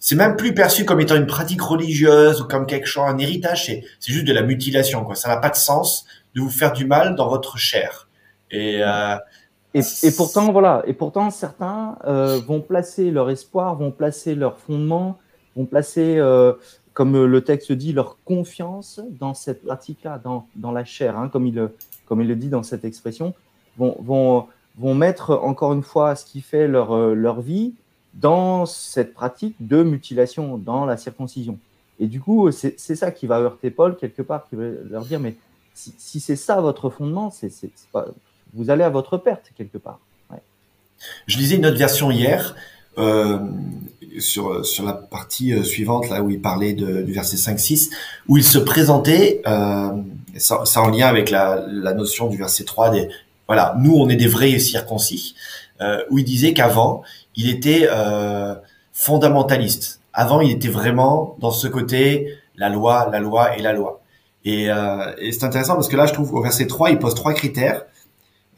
c'est 0.00 0.16
même 0.16 0.36
plus 0.36 0.54
perçu 0.54 0.84
comme 0.84 1.00
étant 1.00 1.16
une 1.16 1.26
pratique 1.26 1.62
religieuse 1.62 2.40
ou 2.40 2.44
comme 2.44 2.66
quelque 2.66 2.86
chose 2.86 3.04
un 3.06 3.18
héritage 3.18 3.66
c'est 3.66 3.82
juste 4.00 4.26
de 4.26 4.32
la 4.32 4.42
mutilation 4.42 5.06
ça 5.14 5.28
n'a 5.28 5.38
pas 5.38 5.50
de 5.50 5.56
sens 5.56 6.06
de 6.34 6.40
vous 6.40 6.50
faire 6.50 6.72
du 6.72 6.84
mal 6.84 7.16
dans 7.16 7.28
votre 7.28 7.58
chair. 7.58 8.08
Et 8.50 8.82
euh, 8.82 9.16
et, 9.74 9.80
et, 10.02 10.10
pourtant 10.12 10.50
voilà. 10.50 10.82
Et 10.86 10.94
pourtant 10.94 11.30
certains 11.30 11.98
euh, 12.06 12.40
vont 12.46 12.60
placer 12.60 13.10
leur 13.10 13.28
espoir 13.28 13.74
vont 13.76 13.90
placer 13.90 14.34
leur 14.34 14.58
fondement 14.58 15.18
vont 15.56 15.66
placer 15.66 16.16
euh, 16.16 16.54
comme 16.94 17.24
le 17.24 17.40
texte 17.42 17.70
dit, 17.70 17.92
leur 17.92 18.16
confiance 18.24 19.00
dans 19.20 19.32
cette 19.32 19.64
pratique-là, 19.64 20.20
dans, 20.22 20.48
dans, 20.56 20.72
la 20.72 20.84
chair, 20.84 21.16
hein, 21.16 21.28
comme, 21.28 21.46
il, 21.46 21.68
comme 22.06 22.20
il 22.20 22.26
le 22.26 22.34
dit 22.34 22.48
dans 22.48 22.64
cette 22.64 22.84
expression, 22.84 23.34
vont, 23.76 23.96
vont, 24.00 24.48
vont 24.76 24.94
mettre 24.96 25.30
encore 25.30 25.72
une 25.74 25.84
fois 25.84 26.16
ce 26.16 26.24
qui 26.24 26.40
fait 26.40 26.66
leur, 26.66 26.96
leur 27.14 27.40
vie 27.40 27.74
dans 28.20 28.66
cette 28.66 29.14
pratique 29.14 29.56
de 29.60 29.82
mutilation, 29.82 30.58
dans 30.58 30.84
la 30.84 30.96
circoncision. 30.96 31.58
Et 32.00 32.06
du 32.06 32.20
coup, 32.20 32.50
c'est 32.52 32.78
ça 32.78 33.10
qui 33.10 33.26
va 33.26 33.40
heurter 33.40 33.70
Paul 33.70 33.96
quelque 33.96 34.22
part, 34.22 34.48
qui 34.48 34.56
va 34.56 34.64
leur 34.88 35.04
dire, 35.04 35.20
mais 35.20 35.36
si, 35.74 36.20
c'est 36.20 36.36
ça 36.36 36.60
votre 36.60 36.90
fondement, 36.90 37.30
c'est 37.30 37.50
vous 38.54 38.70
allez 38.70 38.82
à 38.82 38.88
votre 38.88 39.18
perte 39.18 39.52
quelque 39.56 39.78
part. 39.78 40.00
Je 41.26 41.38
lisais 41.38 41.56
une 41.56 41.66
autre 41.66 41.76
version 41.76 42.10
hier 42.10 42.56
euh, 42.98 43.38
sur, 44.18 44.64
sur 44.66 44.84
la 44.84 44.94
partie 44.94 45.52
euh, 45.52 45.62
suivante, 45.62 46.08
là 46.08 46.22
où 46.22 46.30
il 46.30 46.40
parlait 46.40 46.72
du 46.72 47.12
verset 47.12 47.36
5-6, 47.36 47.90
où 48.26 48.36
il 48.36 48.42
se 48.42 48.58
présentait, 48.58 49.40
euh, 49.46 49.90
ça, 50.36 50.64
en 50.76 50.88
lien 50.88 51.06
avec 51.06 51.30
la, 51.30 51.66
notion 51.94 52.28
du 52.28 52.36
verset 52.36 52.64
3, 52.64 52.90
des, 52.90 53.08
voilà, 53.46 53.76
nous 53.78 53.94
on 53.94 54.08
est 54.08 54.16
des 54.16 54.26
vrais 54.26 54.58
circoncis, 54.58 55.36
où 56.10 56.18
il 56.18 56.24
disait 56.24 56.52
qu'avant, 56.54 57.02
il 57.38 57.48
était 57.48 57.88
euh, 57.90 58.54
fondamentaliste. 58.92 60.00
Avant, 60.12 60.42
il 60.42 60.50
était 60.50 60.68
vraiment 60.68 61.36
dans 61.38 61.50
ce 61.50 61.68
côté, 61.68 62.34
la 62.56 62.68
loi, 62.68 63.08
la 63.10 63.20
loi 63.20 63.56
et 63.56 63.62
la 63.62 63.72
loi. 63.72 64.02
Et, 64.44 64.70
euh, 64.70 65.14
et 65.18 65.32
c'est 65.32 65.44
intéressant 65.44 65.74
parce 65.74 65.88
que 65.88 65.96
là, 65.96 66.04
je 66.04 66.12
trouve 66.12 66.34
au 66.34 66.42
verset 66.42 66.66
3, 66.66 66.90
il 66.90 66.98
pose 66.98 67.14
trois 67.14 67.32
critères 67.32 67.86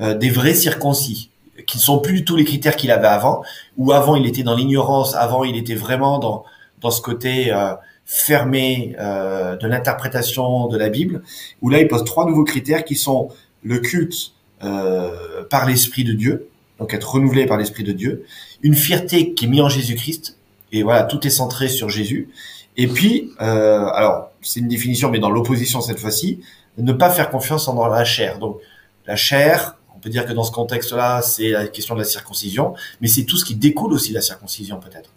euh, 0.01 0.15
des 0.15 0.31
vrais 0.31 0.55
circoncis 0.55 1.31
qui 1.67 1.77
ne 1.77 1.83
sont 1.83 1.99
plus 1.99 2.15
du 2.15 2.25
tout 2.25 2.37
les 2.37 2.45
critères 2.45 2.77
qu'il 2.77 2.91
avait 2.91 3.07
avant, 3.07 3.43
où 3.77 3.93
avant 3.93 4.17
il 4.17 4.27
était 4.27 4.43
dans 4.43 4.55
l'ignorance, 4.55 5.15
avant 5.15 5.45
il 5.45 5.57
était 5.57 5.75
vraiment 5.75 6.19
dans, 6.19 6.45
dans 6.81 6.91
ce 6.91 7.01
côté 7.01 7.53
euh, 7.53 7.75
fermé 8.07 8.97
euh, 8.99 9.57
de 9.57 9.67
l'interprétation 9.67 10.69
de 10.69 10.77
la 10.77 10.89
Bible, 10.89 11.23
où 11.63 11.71
là 11.71 11.81
il 11.81 11.89
pose 11.89 12.05
trois 12.05 12.27
nouveaux 12.27 12.45
critères 12.45 12.85
qui 12.85 12.97
sont 12.97 13.29
le 13.63 13.79
culte 13.79 14.33
euh, 14.65 15.45
par 15.49 15.67
l'Esprit 15.67 16.05
de 16.05 16.13
Dieu, 16.13 16.50
donc 16.81 16.93
être 16.95 17.13
renouvelé 17.13 17.47
par 17.47 17.59
l'Esprit 17.59 17.85
de 17.85 17.93
Dieu, 17.93 18.25
une 18.63 18.75
fierté 18.75 19.35
qui 19.35 19.45
est 19.45 19.49
mise 19.49 19.61
en 19.61 19.69
Jésus-Christ, 19.69 20.37
et 20.73 20.83
voilà, 20.83 21.05
tout 21.05 21.25
est 21.27 21.31
centré 21.31 21.69
sur 21.69 21.89
Jésus, 21.89 22.31
et 22.77 22.87
puis, 22.87 23.31
euh, 23.41 23.87
alors 23.87 24.31
c'est 24.41 24.61
une 24.61 24.69
définition, 24.69 25.11
mais 25.11 25.19
dans 25.19 25.31
l'opposition 25.31 25.81
cette 25.81 25.99
fois-ci, 25.99 26.41
ne 26.79 26.93
pas 26.93 27.11
faire 27.11 27.31
confiance 27.31 27.69
en 27.69 27.87
la 27.87 28.05
chair. 28.05 28.39
Donc 28.39 28.59
la 29.07 29.17
chair, 29.17 29.77
on 29.95 29.99
peut 29.99 30.09
dire 30.09 30.25
que 30.25 30.33
dans 30.33 30.45
ce 30.45 30.53
contexte-là, 30.53 31.21
c'est 31.23 31.51
la 31.51 31.69
question 31.69 31.95
de 31.95 32.01
la 32.01 32.07
circoncision, 32.07 32.75
mais 33.01 33.09
c'est 33.09 33.25
tout 33.25 33.37
ce 33.37 33.45
qui 33.45 33.55
découle 33.55 33.93
aussi 33.93 34.11
de 34.11 34.15
la 34.15 34.23
circoncision, 34.23 34.81
peut-être. 34.81 35.11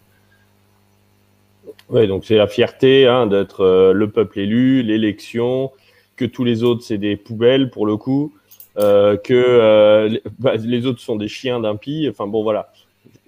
Oui, 1.90 2.06
donc 2.06 2.24
c'est 2.26 2.36
la 2.36 2.46
fierté 2.46 3.06
hein, 3.06 3.26
d'être 3.26 3.62
euh, 3.62 3.92
le 3.92 4.10
peuple 4.10 4.40
élu, 4.40 4.82
l'élection, 4.82 5.70
que 6.16 6.24
tous 6.24 6.44
les 6.44 6.62
autres 6.62 6.82
c'est 6.82 6.98
des 6.98 7.16
poubelles 7.16 7.70
pour 7.70 7.86
le 7.86 7.96
coup, 7.96 8.32
que 8.76 10.20
bah, 10.38 10.54
les 10.56 10.86
autres 10.86 11.00
sont 11.00 11.16
des 11.16 11.28
chiens 11.28 11.60
d'impies. 11.60 12.08
Enfin 12.10 12.26
bon 12.26 12.42
voilà, 12.42 12.72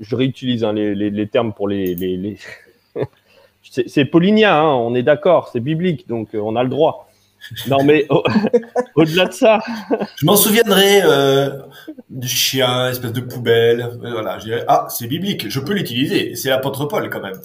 je 0.00 0.16
réutilise 0.16 0.64
hein, 0.64 0.72
les, 0.72 1.26
termes 1.28 1.52
pour 1.52 1.68
les. 1.68 2.38
c'est 3.62 4.04
paulinien, 4.04 4.54
hein, 4.54 4.74
on 4.74 4.94
est 4.94 5.02
d'accord, 5.02 5.48
c'est 5.52 5.60
biblique, 5.60 6.08
donc 6.08 6.30
on 6.34 6.56
a 6.56 6.62
le 6.62 6.68
droit. 6.68 7.06
Non, 7.68 7.82
mais 7.84 8.06
au-delà 8.94 9.26
de 9.26 9.32
ça. 9.32 9.60
Je 10.16 10.26
m'en 10.26 10.36
souviendrai 10.36 11.00
euh, 11.02 11.50
du 12.10 12.28
chien, 12.28 12.90
espèce 12.90 13.12
de 13.12 13.20
poubelle. 13.20 13.88
Voilà, 14.00 14.38
je 14.38 14.46
dirais, 14.46 14.64
ah, 14.68 14.86
c'est 14.90 15.06
biblique, 15.06 15.48
je 15.48 15.60
peux 15.60 15.74
l'utiliser. 15.74 16.34
C'est 16.34 16.50
l'apôtre 16.50 16.86
Paul 16.86 17.08
quand 17.10 17.20
même. 17.20 17.40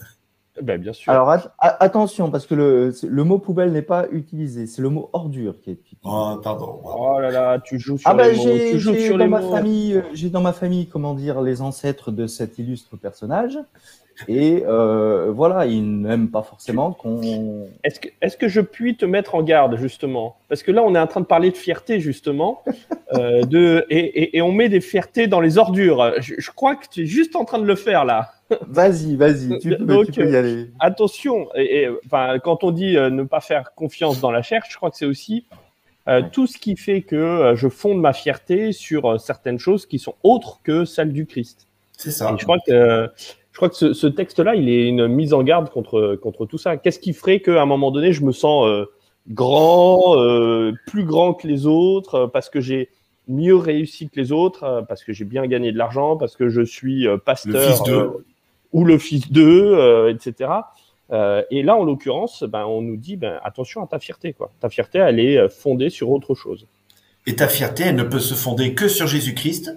Ben, 0.61 0.79
bien 0.79 0.91
sûr. 0.91 1.11
Alors 1.11 1.33
attention, 1.59 2.29
parce 2.29 2.45
que 2.45 2.55
le, 2.55 2.93
le 3.07 3.23
mot 3.23 3.39
poubelle 3.39 3.71
n'est 3.71 3.81
pas 3.81 4.07
utilisé, 4.11 4.67
c'est 4.67 4.81
le 4.81 4.89
mot 4.89 5.09
ordure 5.13 5.61
qui 5.61 5.69
est 5.69 5.73
utilisé. 5.73 6.01
Oh, 6.03 6.39
pardon. 6.43 6.81
Oh 6.83 7.19
là 7.21 7.31
là, 7.31 7.59
tu 7.59 7.79
joues 7.79 7.97
sur 7.97 8.09
ah 8.09 8.13
les 8.13 8.31
bah, 8.31 8.37
mots. 8.37 8.57
Tu 8.71 8.79
joues 8.79 8.95
sur 8.95 9.17
dans 9.17 9.23
les 9.23 9.29
ma 9.29 9.39
mots. 9.39 9.51
famille, 9.51 9.95
euh, 9.95 10.01
j'ai 10.13 10.29
dans 10.29 10.41
ma 10.41 10.51
famille, 10.51 10.87
comment 10.87 11.13
dire, 11.13 11.41
les 11.41 11.61
ancêtres 11.61 12.11
de 12.11 12.27
cet 12.27 12.59
illustre 12.59 12.97
personnage. 12.97 13.57
Et 14.27 14.63
euh, 14.67 15.31
voilà, 15.31 15.65
ils 15.65 16.01
n'aiment 16.01 16.29
pas 16.29 16.43
forcément 16.43 16.91
qu'on. 16.91 17.69
Est-ce 17.83 17.99
que, 17.99 18.09
est 18.21 18.37
que 18.37 18.47
je 18.47 18.61
puis 18.61 18.95
te 18.97 19.05
mettre 19.05 19.35
en 19.35 19.41
garde, 19.41 19.77
justement? 19.77 20.35
Parce 20.49 20.63
que 20.63 20.71
là, 20.71 20.83
on 20.83 20.93
est 20.95 20.99
en 20.99 21.07
train 21.07 21.21
de 21.21 21.25
parler 21.25 21.49
de 21.49 21.57
fierté, 21.57 21.99
justement. 21.99 22.61
euh, 23.13 23.43
de, 23.43 23.85
et, 23.89 23.99
et, 23.99 24.37
et, 24.37 24.41
on 24.41 24.51
met 24.51 24.69
des 24.69 24.81
fiertés 24.81 25.27
dans 25.27 25.39
les 25.39 25.57
ordures. 25.57 26.13
Je, 26.19 26.35
je, 26.37 26.51
crois 26.51 26.75
que 26.75 26.87
tu 26.89 27.03
es 27.03 27.05
juste 27.05 27.35
en 27.35 27.45
train 27.45 27.59
de 27.59 27.65
le 27.65 27.75
faire, 27.75 28.05
là. 28.05 28.31
Vas-y, 28.67 29.15
vas-y, 29.15 29.59
tu, 29.59 29.75
peux, 29.75 30.05
tu 30.05 30.11
peux 30.11 30.31
y 30.31 30.35
aller. 30.35 30.71
Attention, 30.79 31.49
et, 31.55 31.87
enfin, 32.05 32.39
quand 32.39 32.63
on 32.63 32.71
dit 32.71 32.97
euh, 32.97 33.09
ne 33.09 33.23
pas 33.23 33.41
faire 33.41 33.73
confiance 33.75 34.19
dans 34.21 34.31
la 34.31 34.41
chair, 34.41 34.63
je 34.69 34.75
crois 34.75 34.91
que 34.91 34.97
c'est 34.97 35.05
aussi 35.05 35.45
euh, 36.07 36.21
tout 36.31 36.47
ce 36.47 36.57
qui 36.57 36.75
fait 36.75 37.01
que 37.01 37.15
euh, 37.15 37.55
je 37.55 37.67
fonde 37.69 37.99
ma 37.99 38.13
fierté 38.13 38.71
sur 38.71 39.19
certaines 39.19 39.59
choses 39.59 39.85
qui 39.85 39.99
sont 39.99 40.15
autres 40.23 40.59
que 40.63 40.85
celles 40.85 41.13
du 41.13 41.25
Christ. 41.25 41.67
C'est 41.97 42.11
ça. 42.11 42.31
Et 42.31 42.37
je 42.37 42.43
crois 42.43 42.57
que 42.65 43.09
je 43.51 43.57
crois 43.57 43.69
que 43.69 43.75
ce, 43.75 43.93
ce 43.93 44.07
texte-là, 44.07 44.55
il 44.55 44.69
est 44.69 44.87
une 44.87 45.07
mise 45.07 45.33
en 45.33 45.43
garde 45.43 45.69
contre, 45.69 46.15
contre 46.15 46.45
tout 46.45 46.57
ça. 46.57 46.77
Qu'est-ce 46.77 46.99
qui 46.99 47.13
ferait 47.13 47.41
qu'à 47.41 47.61
un 47.61 47.65
moment 47.65 47.91
donné, 47.91 48.13
je 48.13 48.23
me 48.23 48.31
sens 48.31 48.65
euh, 48.65 48.85
grand, 49.27 50.17
euh, 50.17 50.73
plus 50.87 51.03
grand 51.03 51.33
que 51.33 51.47
les 51.47 51.65
autres, 51.65 52.15
euh, 52.15 52.27
parce 52.27 52.49
que 52.49 52.61
j'ai 52.61 52.89
mieux 53.27 53.55
réussi 53.55 54.09
que 54.09 54.19
les 54.19 54.31
autres, 54.31 54.85
parce 54.87 55.03
que 55.03 55.13
j'ai 55.13 55.25
bien 55.25 55.45
gagné 55.47 55.71
de 55.71 55.77
l'argent, 55.77 56.17
parce 56.17 56.35
que 56.35 56.49
je 56.49 56.61
suis 56.61 57.05
pasteur 57.25 57.53
le 57.53 57.59
fils 57.59 57.83
d'eux. 57.83 58.25
Ou 58.73 58.85
le 58.85 58.97
fils 58.97 59.31
d'eux, 59.31 60.09
etc. 60.09 60.49
et 61.11 61.63
là, 61.63 61.75
en 61.75 61.83
l'occurrence, 61.83 62.43
ben, 62.43 62.65
on 62.65 62.81
nous 62.81 62.97
dit 62.97 63.17
ben, 63.17 63.39
attention 63.43 63.83
à 63.83 63.87
ta 63.87 63.99
fierté. 63.99 64.33
Quoi. 64.33 64.51
Ta 64.59 64.69
fierté, 64.69 64.99
elle 64.99 65.19
est 65.19 65.49
fondée 65.49 65.89
sur 65.89 66.09
autre 66.09 66.35
chose. 66.35 66.67
Et 67.27 67.35
ta 67.35 67.47
fierté, 67.47 67.83
elle 67.83 67.95
ne 67.95 68.03
peut 68.03 68.19
se 68.19 68.33
fonder 68.33 68.73
que 68.73 68.87
sur 68.87 69.07
Jésus-Christ 69.07 69.75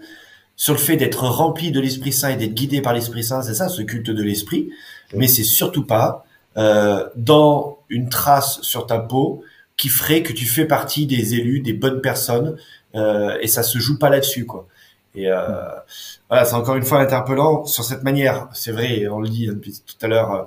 sur 0.56 0.74
le 0.74 0.78
fait 0.78 0.96
d'être 0.96 1.24
rempli 1.24 1.72
de 1.72 1.80
l'Esprit 1.80 2.12
Saint 2.12 2.30
et 2.30 2.36
d'être 2.36 2.54
guidé 2.54 2.80
par 2.80 2.94
l'Esprit 2.94 3.24
Saint, 3.24 3.42
c'est 3.42 3.54
ça, 3.54 3.68
ce 3.68 3.82
culte 3.82 4.10
de 4.10 4.22
l'Esprit. 4.22 4.70
Mais 5.14 5.26
c'est 5.26 5.42
surtout 5.42 5.84
pas 5.84 6.24
euh, 6.56 7.08
dans 7.16 7.78
une 7.88 8.08
trace 8.08 8.60
sur 8.62 8.86
ta 8.86 8.98
peau 8.98 9.42
qui 9.76 9.88
ferait 9.88 10.22
que 10.22 10.32
tu 10.32 10.46
fais 10.46 10.66
partie 10.66 11.06
des 11.06 11.34
élus, 11.34 11.60
des 11.60 11.72
bonnes 11.72 12.00
personnes, 12.00 12.56
euh, 12.94 13.36
et 13.40 13.48
ça 13.48 13.64
se 13.64 13.78
joue 13.78 13.98
pas 13.98 14.08
là-dessus, 14.08 14.46
quoi. 14.46 14.68
Et 15.14 15.30
euh, 15.30 15.36
voilà, 16.28 16.44
c'est 16.44 16.54
encore 16.54 16.76
une 16.76 16.82
fois 16.82 17.00
interpellant 17.00 17.64
sur 17.64 17.84
cette 17.84 18.02
manière. 18.02 18.48
C'est 18.52 18.72
vrai, 18.72 19.06
on 19.08 19.20
le 19.20 19.28
dit 19.28 19.46
depuis 19.46 19.72
tout 19.86 19.96
à 20.04 20.08
l'heure. 20.08 20.32
Euh, 20.32 20.42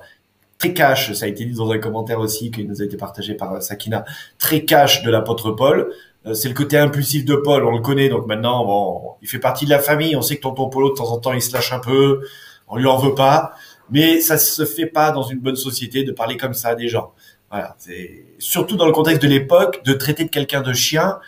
très 0.58 0.74
cash, 0.74 1.14
ça 1.14 1.26
a 1.26 1.28
été 1.28 1.46
dit 1.46 1.56
dans 1.56 1.72
un 1.72 1.78
commentaire 1.78 2.20
aussi 2.20 2.52
qui 2.52 2.66
nous 2.66 2.82
a 2.82 2.86
été 2.86 2.98
partagé 2.98 3.36
par 3.36 3.62
Sakina, 3.62 4.06
très 4.40 4.66
cash 4.66 5.04
de 5.04 5.12
l'apôtre 5.12 5.52
Paul, 5.52 5.94
euh, 6.26 6.34
c'est 6.34 6.48
le 6.48 6.54
côté 6.54 6.78
impulsif 6.78 7.26
de 7.26 7.36
Paul, 7.36 7.64
on 7.66 7.72
le 7.72 7.82
connaît, 7.82 8.10
donc 8.10 8.26
maintenant, 8.28 8.66
bon, 8.66 9.12
il 9.22 9.28
fait 9.28 9.40
partie 9.40 9.66
de 9.66 9.70
la 9.70 9.80
famille, 9.80 10.16
on 10.16 10.22
sait 10.22 10.38
que 10.38 10.42
tonton 10.42 10.70
Polo, 10.70 10.90
de 10.90 10.96
temps 10.96 11.12
en 11.12 11.20
temps, 11.20 11.34
il 11.34 11.42
se 11.42 11.54
lâche 11.54 11.72
un 11.72 11.80
peu, 11.80 12.22
on 12.68 12.78
lui 12.78 12.88
en 12.88 12.98
veut 12.98 13.16
pas, 13.16 13.54
mais 13.92 14.20
ça 14.20 14.38
se 14.38 14.66
fait 14.66 14.88
pas 14.88 15.12
dans 15.12 15.24
une 15.24 15.40
bonne 15.40 15.56
société 15.56 16.04
de 16.04 16.12
parler 16.12 16.38
comme 16.38 16.54
ça 16.54 16.70
à 16.70 16.76
des 16.76 16.88
gens. 16.88 17.14
Voilà, 17.50 17.76
c'est 17.78 18.26
surtout 18.40 18.76
dans 18.76 18.86
le 18.86 18.92
contexte 18.92 19.22
de 19.22 19.28
l'époque, 19.28 19.84
de 19.86 19.94
traiter 19.94 20.26
de 20.26 20.30
quelqu'un 20.30 20.62
de 20.62 20.74
chien, 20.74 21.20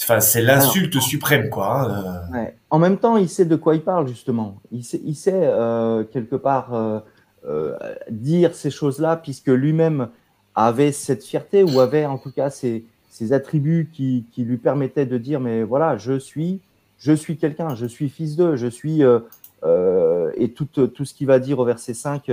enfin, 0.00 0.20
c'est 0.20 0.42
l'insulte 0.42 1.00
suprême, 1.00 1.50
quoi. 1.50 1.80
Hein. 1.80 2.32
Ouais. 2.32 2.56
En 2.70 2.78
même 2.78 2.98
temps, 2.98 3.16
il 3.16 3.28
sait 3.28 3.44
de 3.44 3.56
quoi 3.56 3.74
il 3.74 3.82
parle, 3.82 4.08
justement. 4.08 4.60
Il 4.72 4.84
sait, 4.84 5.00
il 5.04 5.14
sait 5.14 5.32
euh, 5.34 6.04
quelque 6.04 6.36
part 6.36 6.74
euh, 6.74 7.00
euh, 7.46 7.76
dire 8.10 8.54
ces 8.54 8.70
choses-là, 8.70 9.16
puisque 9.16 9.48
lui-même 9.48 10.08
avait 10.54 10.92
cette 10.92 11.24
fierté, 11.24 11.62
ou 11.62 11.80
avait 11.80 12.06
en 12.06 12.18
tout 12.18 12.30
cas 12.30 12.50
ces 12.50 12.84
ces 13.14 13.32
attributs 13.32 13.90
qui, 13.92 14.24
qui, 14.32 14.42
lui 14.42 14.56
permettaient 14.56 15.06
de 15.06 15.18
dire 15.18 15.38
mais 15.38 15.62
voilà 15.62 15.96
je 15.96 16.18
suis 16.18 16.60
je 16.98 17.12
suis 17.12 17.36
quelqu'un 17.36 17.76
je 17.76 17.86
suis 17.86 18.08
fils 18.08 18.34
d'eux 18.34 18.56
je 18.56 18.66
suis 18.66 19.04
euh, 19.04 19.20
euh, 19.62 20.32
et 20.36 20.50
tout, 20.50 20.66
tout 20.66 21.04
ce 21.04 21.14
qu'il 21.14 21.28
va 21.28 21.38
dire 21.38 21.60
au 21.60 21.64
verset 21.64 21.94
5 21.94 22.28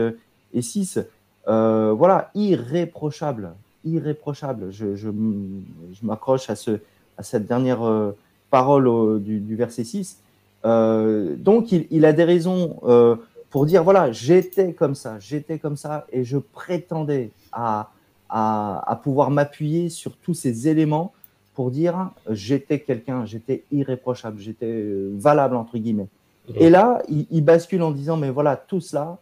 et 0.53 0.61
6 0.63 0.99
euh, 1.47 1.93
voilà 1.95 2.31
irréprochable 2.33 3.53
irréprochable 3.85 4.71
je, 4.71 4.95
je, 4.95 5.09
je 5.11 6.05
m'accroche 6.05 6.49
à 6.49 6.55
ce 6.55 6.79
à 7.21 7.23
cette 7.23 7.45
dernière 7.47 7.83
euh, 7.83 8.17
parole 8.49 9.21
du, 9.21 9.39
du, 9.39 9.55
verset 9.55 9.83
6 9.83 10.17
euh, 10.65 11.35
donc 11.37 11.71
il, 11.71 11.87
il, 11.91 12.03
a 12.05 12.13
des 12.13 12.23
raisons 12.23 12.79
euh, 12.83 13.15
pour 13.51 13.65
dire 13.65 13.83
voilà 13.83 14.11
j'étais 14.11 14.73
comme 14.73 14.95
ça 14.95 15.19
j'étais 15.19 15.59
comme 15.59 15.77
ça 15.77 16.07
et 16.11 16.23
je 16.23 16.37
prétendais 16.37 17.29
à 17.51 17.91
à, 18.31 18.83
à 18.89 18.95
pouvoir 18.95 19.29
m'appuyer 19.29 19.89
sur 19.89 20.15
tous 20.17 20.33
ces 20.33 20.67
éléments 20.67 21.13
pour 21.53 21.69
dire 21.69 22.11
j'étais 22.29 22.79
quelqu'un, 22.79 23.25
j'étais 23.25 23.63
irréprochable, 23.71 24.39
j'étais 24.39 24.85
valable 25.13 25.57
entre 25.57 25.77
guillemets. 25.77 26.07
Mmh. 26.47 26.53
Et 26.55 26.69
là, 26.69 27.01
il, 27.09 27.27
il, 27.29 27.43
bascule 27.43 27.83
en 27.83 27.91
disant 27.91 28.15
mais 28.15 28.29
voilà 28.29 28.55
tout 28.55 28.79
cela, 28.79 29.17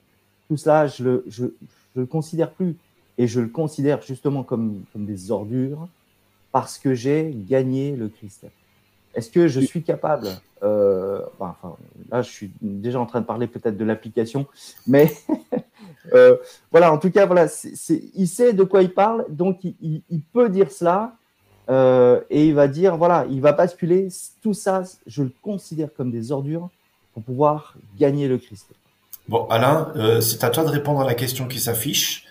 tout 0.47 0.57
cela, 0.57 0.85
je 0.85 1.03
le, 1.03 1.25
je, 1.27 1.47
je 1.95 2.01
le 2.01 2.05
considère 2.05 2.51
plus 2.51 2.77
et 3.17 3.25
je 3.25 3.39
le 3.41 3.47
considère 3.47 4.01
justement 4.03 4.43
comme, 4.43 4.83
comme 4.93 5.05
des 5.05 5.31
ordures 5.31 5.87
parce 6.51 6.77
que 6.77 6.93
j'ai 6.93 7.33
gagné 7.35 7.95
le 7.95 8.09
Christ. 8.09 8.45
Est-ce 9.15 9.29
que 9.29 9.47
je 9.47 9.59
suis 9.59 9.83
capable 9.83 10.29
euh, 10.63 11.21
là, 12.11 12.21
je 12.21 12.29
suis 12.29 12.51
déjà 12.61 12.99
en 12.99 13.05
train 13.05 13.21
de 13.21 13.25
parler 13.25 13.47
peut-être 13.47 13.77
de 13.77 13.85
l'application, 13.85 14.45
mais 14.87 15.11
euh, 16.13 16.35
voilà, 16.71 16.91
en 16.91 16.97
tout 16.97 17.11
cas, 17.11 17.25
voilà, 17.25 17.47
il 18.15 18.27
sait 18.27 18.53
de 18.53 18.63
quoi 18.63 18.81
il 18.81 18.93
parle, 18.93 19.25
donc 19.29 19.59
il, 19.63 20.21
peut 20.33 20.49
dire 20.49 20.71
cela 20.71 21.13
euh, 21.69 22.19
et 22.29 22.47
il 22.47 22.53
va 22.53 22.67
dire, 22.67 22.97
voilà, 22.97 23.25
il 23.29 23.41
va 23.41 23.53
basculer 23.53 24.09
tout 24.41 24.53
ça, 24.53 24.83
je 25.07 25.23
le 25.23 25.31
considère 25.41 25.93
comme 25.93 26.11
des 26.11 26.31
ordures 26.31 26.69
pour 27.13 27.23
pouvoir 27.23 27.75
gagner 27.97 28.27
le 28.27 28.37
Christ. 28.37 28.67
Bon, 29.27 29.45
Alain, 29.49 29.93
c'est 30.21 30.43
à 30.43 30.49
toi 30.49 30.63
de 30.63 30.69
répondre 30.69 31.01
à 31.01 31.05
la 31.05 31.13
question 31.13 31.47
qui 31.47 31.59
s'affiche. 31.59 32.25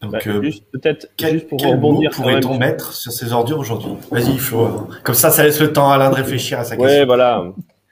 Donc, 0.00 0.12
bah, 0.12 0.18
euh, 0.26 0.42
juste 0.42 0.64
peut-être 0.70 1.08
quel, 1.16 1.34
juste 1.34 1.48
pour 1.48 1.58
quel 1.58 1.72
rebondir 1.72 2.10
pourrait-on 2.12 2.56
mettre 2.56 2.92
sur 2.92 3.10
ces 3.10 3.32
ordures 3.32 3.58
aujourd'hui? 3.58 3.92
Vas-y, 4.10 4.38
Flo. 4.38 4.88
Comme 5.02 5.14
ça, 5.14 5.30
ça 5.30 5.42
laisse 5.42 5.60
le 5.60 5.72
temps 5.72 5.90
à 5.90 5.96
Alain 5.96 6.10
de 6.10 6.14
réfléchir 6.14 6.58
à 6.60 6.64
sa 6.64 6.76
question. 6.76 7.00
Ouais, 7.00 7.04
voilà. 7.04 7.44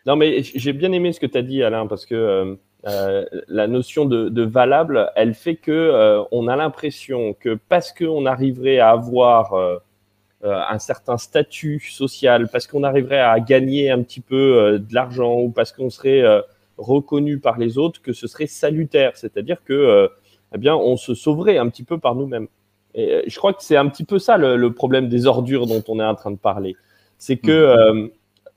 Non, 0.06 0.14
mais 0.14 0.42
j'ai 0.42 0.72
bien 0.72 0.92
aimé 0.92 1.12
ce 1.12 1.18
que 1.18 1.26
tu 1.26 1.36
as 1.36 1.42
dit, 1.42 1.64
Alain, 1.64 1.86
parce 1.88 2.06
que 2.06 2.56
euh, 2.86 3.24
la 3.48 3.66
notion 3.66 4.04
de, 4.04 4.28
de, 4.28 4.42
valable, 4.42 5.10
elle 5.16 5.34
fait 5.34 5.56
que 5.56 5.72
euh, 5.72 6.22
on 6.30 6.46
a 6.46 6.54
l'impression 6.54 7.34
que 7.34 7.58
parce 7.68 7.92
qu'on 7.92 8.26
arriverait 8.26 8.78
à 8.78 8.90
avoir 8.90 9.54
euh, 9.54 9.78
un 10.44 10.78
certain 10.78 11.18
statut 11.18 11.80
social, 11.80 12.48
parce 12.48 12.68
qu'on 12.68 12.84
arriverait 12.84 13.18
à 13.18 13.40
gagner 13.40 13.90
un 13.90 14.02
petit 14.02 14.20
peu 14.20 14.78
de 14.78 14.94
l'argent 14.94 15.34
ou 15.40 15.50
parce 15.50 15.72
qu'on 15.72 15.90
serait 15.90 16.22
reconnu 16.76 17.40
par 17.40 17.58
les 17.58 17.78
autres, 17.78 18.00
que 18.00 18.12
ce 18.12 18.28
serait 18.28 18.46
salutaire. 18.46 19.12
C'est-à-dire 19.16 19.64
que 19.64 20.08
eh 20.56 20.58
bien, 20.58 20.74
on 20.74 20.96
se 20.96 21.14
sauverait 21.14 21.58
un 21.58 21.68
petit 21.68 21.84
peu 21.84 21.98
par 21.98 22.14
nous-mêmes. 22.14 22.48
Et 22.94 23.24
je 23.26 23.36
crois 23.36 23.52
que 23.52 23.62
c'est 23.62 23.76
un 23.76 23.88
petit 23.88 24.04
peu 24.04 24.18
ça 24.18 24.38
le, 24.38 24.56
le, 24.56 24.72
problème 24.72 25.08
des 25.08 25.26
ordures 25.26 25.66
dont 25.66 25.84
on 25.86 26.00
est 26.00 26.04
en 26.04 26.14
train 26.14 26.30
de 26.30 26.38
parler. 26.38 26.76
C'est 27.18 27.36
que 27.36 27.52
euh, 27.52 28.08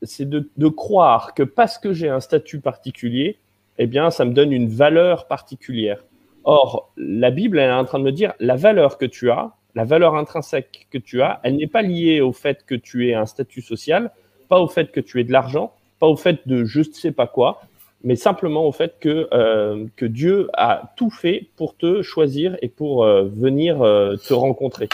c'est 0.01 0.27
de, 0.27 0.50
de, 0.56 0.68
croire 0.70 1.34
que 1.34 1.44
parce 1.44 1.77
que 1.77 1.91
j'ai 1.91 2.08
un 2.08 2.22
statut 2.22 2.62
particulier, 2.62 3.38
eh 3.77 3.86
bien, 3.86 4.12
ça 4.12 4.24
me 4.24 4.32
donne 4.32 4.53
une 4.53 4.70
valeur 4.70 5.27
particulière. 5.27 6.06
Or, 6.46 6.94
la 6.96 7.32
Bible, 7.32 7.60
elle 7.60 7.70
est 7.70 7.74
en 7.74 7.84
train 7.84 8.00
de 8.00 8.06
me 8.06 8.13
dire 8.13 8.34
la 8.39 8.56
valeur 8.56 8.98
que 8.98 9.06
tu 9.06 9.29
as, 9.29 9.51
la 9.75 9.84
valeur 9.84 10.15
intrinsèque 10.15 10.88
que 10.89 10.98
tu 10.98 11.22
as, 11.22 11.41
elle 11.44 11.58
n'est 11.58 11.68
pas 11.68 11.82
liée 11.82 12.22
au 12.22 12.32
fait 12.32 12.65
que 12.65 12.75
tu 12.75 13.10
aies 13.10 13.15
un 13.15 13.25
statut 13.25 13.62
social, 13.62 14.12
pas 14.48 14.60
au 14.60 14.70
fait 14.70 14.94
que 14.94 15.01
tu 15.01 15.20
aies 15.20 15.25
de 15.25 15.34
l'argent, 15.34 15.74
pas 16.00 16.08
au 16.08 16.15
fait 16.15 16.48
de 16.48 16.63
je 16.63 16.79
ne 16.79 16.84
sais 16.86 17.12
pas 17.12 17.27
quoi, 17.27 17.62
mais 18.03 18.15
simplement 18.15 18.65
au 18.65 18.72
fait 18.72 18.96
que, 19.00 19.27
euh, 19.34 19.86
que 19.96 20.06
Dieu 20.06 20.50
a 20.53 20.94
tout 20.96 21.10
fait 21.10 21.48
pour 21.58 21.75
te 21.75 22.01
choisir 22.01 22.58
et 22.62 22.70
pour 22.70 23.03
euh, 23.03 23.25
venir 23.25 23.82
euh, 23.82 24.15
te 24.15 24.34
rencontrer. 24.34 24.89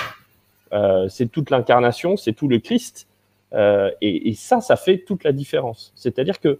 c'est 1.08 1.32
toute 1.32 1.52
l'incarnation, 1.52 2.18
c'est 2.18 2.34
tout 2.34 2.50
le 2.50 2.60
Christ, 2.60 3.08
et, 4.02 4.34
ça, 4.36 4.60
ça 4.60 4.76
fait 4.76 4.98
toute 4.98 5.24
la 5.24 5.32
différence. 5.32 5.94
C'est-à-dire 5.96 6.42
que 6.42 6.60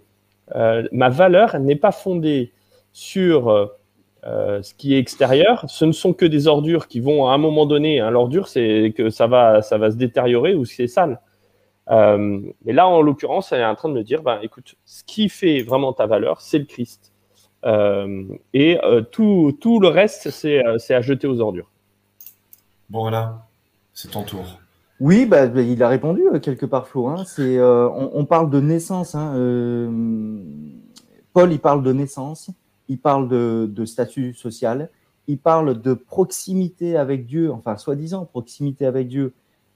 ma 0.90 1.10
valeur 1.10 1.58
n'est 1.58 1.76
pas 1.76 1.92
fondée 1.92 2.52
sur 2.94 3.70
ce 4.24 4.74
qui 4.78 4.94
est 4.94 4.98
extérieur, 4.98 5.66
ce 5.68 5.84
ne 5.84 5.92
sont 5.92 6.14
que 6.14 6.24
des 6.24 6.46
ordures 6.46 6.88
qui 6.88 7.00
vont 7.00 7.28
à 7.28 7.34
un 7.34 7.38
moment 7.38 7.66
donné. 7.66 8.00
Hein, 8.00 8.10
L'ordure, 8.10 8.48
c'est 8.48 8.94
que 8.96 9.10
ça 9.10 9.26
va, 9.26 9.60
ça 9.60 9.76
va 9.76 9.90
se 9.90 9.96
détériorer 9.96 10.54
ou 10.54 10.64
c'est 10.64 10.86
sale. 10.86 11.20
Euh, 11.90 12.40
mais 12.64 12.72
là, 12.72 12.88
en 12.88 13.00
l'occurrence, 13.00 13.52
elle 13.52 13.60
est 13.60 13.66
en 13.66 13.74
train 13.74 13.88
de 13.88 13.94
me 13.94 14.02
dire, 14.02 14.22
ben, 14.22 14.40
écoute, 14.42 14.74
ce 14.84 15.04
qui 15.04 15.28
fait 15.28 15.62
vraiment 15.62 15.92
ta 15.92 16.06
valeur, 16.06 16.40
c'est 16.40 16.58
le 16.58 16.64
Christ. 16.64 17.12
Euh, 17.64 18.24
et 18.52 18.78
euh, 18.84 19.02
tout, 19.02 19.56
tout, 19.60 19.80
le 19.80 19.88
reste, 19.88 20.30
c'est 20.30 20.62
à 20.62 21.00
jeter 21.00 21.26
aux 21.26 21.40
ordures. 21.40 21.70
Bon, 22.90 23.00
voilà, 23.02 23.46
c'est 23.92 24.10
ton 24.10 24.22
tour. 24.22 24.44
Oui, 24.98 25.26
bah, 25.26 25.46
bah 25.46 25.62
il 25.62 25.82
a 25.82 25.88
répondu 25.88 26.22
quelque 26.42 26.66
part, 26.66 26.88
Flo. 26.88 27.08
Hein. 27.08 27.24
On, 27.38 28.10
on, 28.14 28.24
parle 28.24 28.50
de 28.50 28.60
naissance. 28.60 29.14
Hein. 29.14 29.32
Paul, 31.32 31.52
il 31.52 31.58
parle 31.58 31.82
de 31.82 31.92
naissance 31.92 32.50
il 32.88 32.98
parle 32.98 33.28
de, 33.28 33.84
statut 33.84 34.34
social, 34.34 34.90
il 35.26 35.38
parle 35.38 35.80
de 35.80 35.94
proximité 35.94 36.96
avec 36.96 37.26
Dieu, 37.26 37.52
enfin 37.52 37.76
soi-disant 37.76 38.24
proximité 38.24 38.86
avec 38.86 39.08
Dieu, 39.08 39.24
euh, 39.24 39.30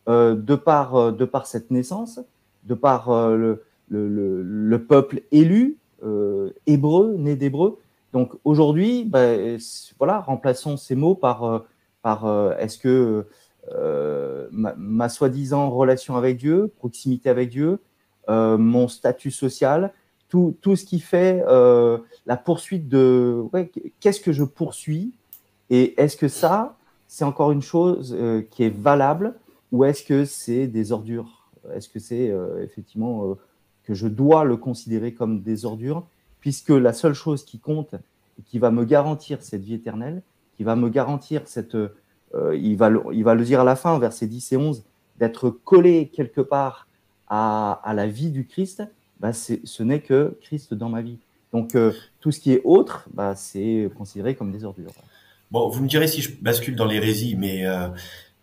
de, 0.07 0.55
par, 0.55 0.97
euh, 0.97 1.13
de 1.13 1.25
par 1.25 1.47
cette 1.47 1.71
naissance, 1.71 2.21
de 2.65 2.75
par 2.75 3.11
euh, 3.11 3.57
le, 3.89 4.77
peuple 4.89 5.23
élu, 5.33 5.79
hébreu, 6.67 7.15
né 7.19 7.37
d'hébreu. 7.37 7.79
Donc 8.13 8.33
aujourd'hui, 8.45 9.05
ben, 9.05 9.59
voilà, 9.99 10.21
remplaçons 10.21 10.77
ces 10.77 10.97
mots 10.97 11.15
par, 11.15 11.65
par 12.03 12.55
est-ce 12.59 12.79
que 12.79 13.27
ma 14.51 15.09
soi-disant 15.09 15.71
relation 15.71 16.17
avec 16.17 16.39
Dieu, 16.39 16.73
proximité 16.79 17.29
avec 17.29 17.51
Dieu, 17.51 17.79
mon 18.29 18.89
statut 18.89 19.31
social, 19.31 19.93
tout, 20.31 20.57
tout 20.63 20.77
ce 20.77 20.87
qui 20.87 21.01
fait 21.01 21.45
euh, 21.47 21.99
la 22.25 22.39
poursuite 22.39 22.89
de 22.89 23.45
qu'est-ce 23.99 24.21
que 24.21 24.33
je 24.33 24.45
poursuis 24.45 25.13
et 25.69 26.01
est-ce 26.01 26.17
que 26.17 26.29
ça, 26.29 26.77
c'est 27.09 27.25
encore 27.25 27.53
une 27.53 27.63
chose 27.63 28.17
euh, 28.19 28.43
qui 28.51 28.65
est 28.65 28.75
valable 28.75 29.35
ou 29.73 29.85
est-ce 29.85 30.03
que 30.03 30.25
c'est 30.25 30.67
des 30.67 30.93
ordures? 30.93 31.49
Est-ce 31.75 31.89
que 31.89 31.99
c'est 31.99 32.31
euh, 32.31 32.63
effectivement 32.63 33.37
que 33.85 33.95
je 33.95 34.09
dois 34.09 34.45
le 34.45 34.57
considérer 34.57 35.13
comme 35.15 35.43
des 35.43 35.65
ordures? 35.65 36.07
Puisque 36.41 36.71
la 36.71 36.93
seule 36.93 37.15
chose 37.15 37.45
qui 37.45 37.59
compte 37.59 37.95
et 37.95 38.43
qui 38.43 38.59
va 38.59 38.71
me 38.71 38.85
garantir 38.85 39.43
cette 39.43 39.63
vie 39.63 39.75
éternelle, 39.75 40.23
qui 40.57 40.65
va 40.65 40.75
me 40.75 40.89
garantir 40.89 41.43
cette. 41.47 41.77
il, 42.55 42.77
va 42.77 42.89
le, 42.89 43.03
il 43.13 43.25
va 43.25 43.35
le 43.35 43.45
dire 43.45 43.61
à 43.61 43.65
la 43.65 43.77
fin, 43.77 43.99
versets 43.99 44.27
10 44.27 44.53
et 44.53 44.57
11, 44.57 44.85
d'être 45.19 45.51
collé 45.51 46.09
quelque 46.09 46.41
part 46.41 46.87
à, 47.29 47.93
la 47.95 48.07
vie 48.07 48.31
du 48.31 48.47
Christ, 48.47 48.83
bah, 49.21 49.33
ce 49.33 49.83
n'est 49.83 50.01
que 50.01 50.37
Christ 50.41 50.75
dans 50.75 50.89
ma 50.89 51.03
vie. 51.03 51.19
Donc 51.53 51.75
euh, 51.75 51.93
tout 52.21 52.31
ce 52.31 52.41
qui 52.41 52.53
est 52.53 52.61
autre, 52.65 53.09
bah, 53.13 53.35
c'est 53.37 53.91
considéré 53.97 54.35
comme 54.35 54.53
des 54.53 54.65
ordures. 54.65 54.93
Bon, 55.51 55.69
vous 55.69 55.83
me 55.83 55.89
direz 55.89 56.07
si 56.07 56.23
je 56.23 56.31
bascule 56.41 56.77
dans 56.77 56.87
l'hérésie, 56.87 57.35
mais 57.37 57.67
euh, 57.67 57.89